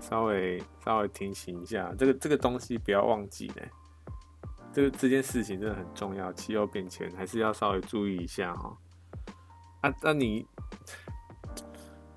[0.00, 3.62] 稍微稍微提醒一下，这个这个东西不要忘记呢。
[4.72, 8.76] 这个这件事情真的很重要，气候变迁还是要稍微注意一下哈。
[9.82, 10.46] 啊，那你。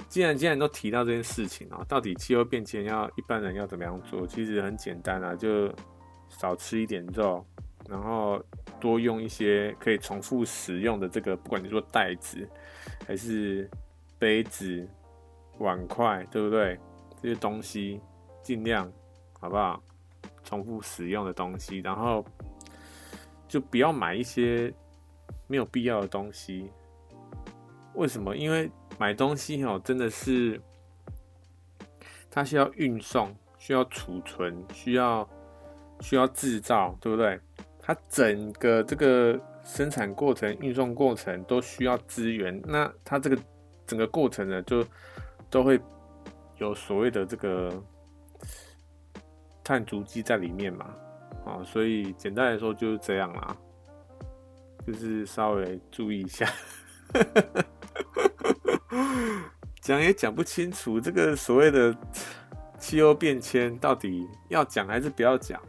[0.08, 4.28] 既然既然都提到这件事情啊，到底气候变迁要一般人要怎么样做？
[4.28, 5.74] 其实很简单啊，就
[6.30, 7.44] 少吃一点肉，
[7.90, 8.40] 然后
[8.80, 12.48] 多用一些可以重复使用的这个，不管你说袋子
[13.08, 13.68] 还是
[14.20, 14.88] 杯子、
[15.58, 16.80] 碗筷，对不对？
[17.24, 18.02] 这些东西
[18.44, 18.92] 尽量
[19.40, 19.82] 好不好？
[20.44, 22.24] 重复使用的东西，然后
[23.48, 24.74] 就不要买一些
[25.48, 26.70] 没有必要的东西。
[27.94, 28.36] 为什么？
[28.36, 30.60] 因为买东西哦，真的是
[32.30, 35.28] 它需要运送、需要储存、需要
[36.02, 37.40] 需要制造，对不对？
[37.80, 43.38] 它整个这个生产过程、运送过程都需要资源，那它这个
[43.88, 44.86] 整个过程呢，就
[45.50, 45.80] 都会
[46.64, 47.70] 有所谓的这个
[49.64, 50.86] 碳足迹在里面嘛，
[51.46, 53.56] 啊，所以简单来说就是这样啦，
[54.88, 56.50] 就是稍微注意一下。
[59.82, 61.94] 讲也讲不清楚，这个所谓的
[62.80, 65.62] 气候变迁到底要讲还是不要讲？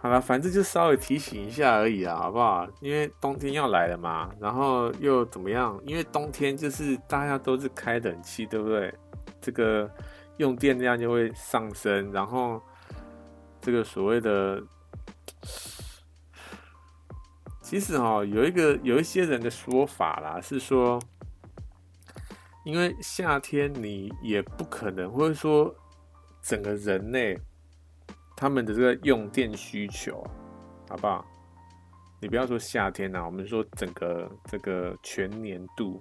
[0.00, 2.66] 好了，反正就稍微提醒一下而已啦，好不好？
[2.80, 5.78] 因为冬天要来了嘛，然后又怎么样？
[5.84, 8.94] 因为冬天就是大家都是开冷气，对不对？
[9.40, 9.90] 这个
[10.36, 12.62] 用电量就会上升，然后
[13.60, 14.62] 这个所谓的。
[17.60, 20.98] 其实哈，有一个有一些人的说法啦，是说，
[22.64, 25.74] 因为夏天你也不可能，或者说
[26.40, 27.38] 整个人类
[28.34, 30.26] 他们的这个用电需求，
[30.88, 31.22] 好不好？
[32.22, 36.00] 你不要说夏天呐，我们说整个这个全年度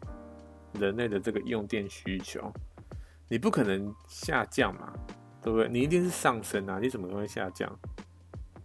[0.80, 2.50] 人类的这个用电需求，
[3.30, 4.94] 你不可能下降嘛，
[5.42, 5.68] 对不对？
[5.70, 7.72] 你一定是上升啊，你怎么会下降？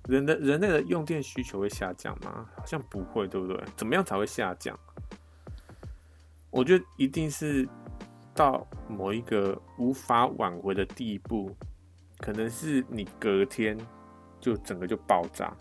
[0.08, 2.48] 人的人类的用电需求会下降吗？
[2.56, 3.62] 好像不会，对不对？
[3.76, 4.78] 怎么样才会下降？
[6.50, 7.68] 我觉得一定是
[8.34, 11.54] 到某一个无法挽回的地步，
[12.18, 13.78] 可能是你隔天
[14.40, 15.56] 就整个就爆炸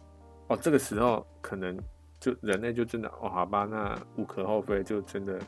[0.48, 0.58] 哦。
[0.58, 1.78] 这个时候可能
[2.20, 5.40] 就人类就真的哦，好吧，那无可厚非，就真的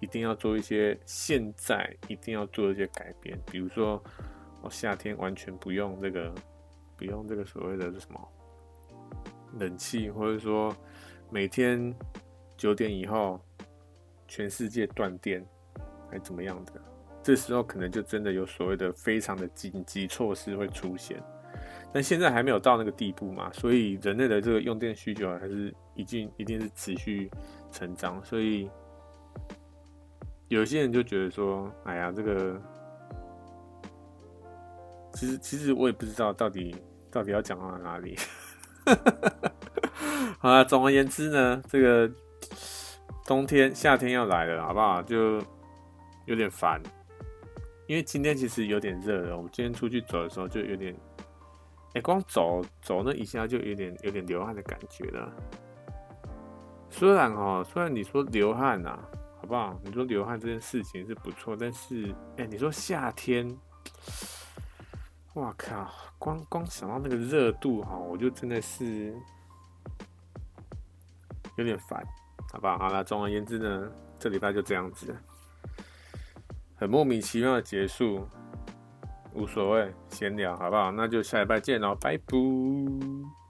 [0.00, 4.02] 一定要做一些现在一定要做一些改变，比如说
[4.62, 6.34] 我夏天完全不用这个。
[6.96, 8.28] 不用这个所谓的什么
[9.58, 10.74] 冷气，或者说
[11.28, 11.92] 每天
[12.56, 13.38] 九点以后
[14.28, 15.44] 全世界断电，
[16.08, 16.80] 还怎么样的？
[17.20, 21.20] 这时候可能就真的有所谓的非常的紧急措施会出现，
[21.92, 27.28] 但现在还没有到那个地步嘛，所以人类的这个用电需求还是已经一定是持续
[27.72, 28.70] 成长，所以
[30.48, 32.60] 有些人就觉得说，哎呀，这个。
[35.14, 36.74] 其实，其实我也不知道到底
[37.08, 38.18] 到底要讲到哪里。
[40.40, 42.10] 好了，总而言之呢，这个
[43.24, 45.00] 冬天、夏天要来了，好不好？
[45.02, 45.40] 就
[46.26, 46.82] 有点烦，
[47.86, 49.38] 因为今天其实有点热了。
[49.38, 50.92] 我今天出去走的时候就有点，
[51.94, 55.32] 哎、光走走那一下就有点有点流汗的感觉了。
[56.90, 58.98] 虽然哦，虽然你说流汗呐，
[59.44, 59.78] 好不好？
[59.84, 63.46] 你说流汗这件事情是不错，但是，哎、你说夏天。
[65.34, 65.92] 哇靠！
[66.18, 69.14] 光光想到那个热度哈，我就真的是
[71.58, 72.02] 有点烦，
[72.50, 72.78] 好不好？
[72.78, 75.14] 好了，总而言之呢，这礼拜就这样子，
[76.76, 78.26] 很莫名其妙的结束，
[79.34, 80.90] 无所谓，闲聊，好不好？
[80.90, 83.43] 那就下礼拜见喽，拜拜。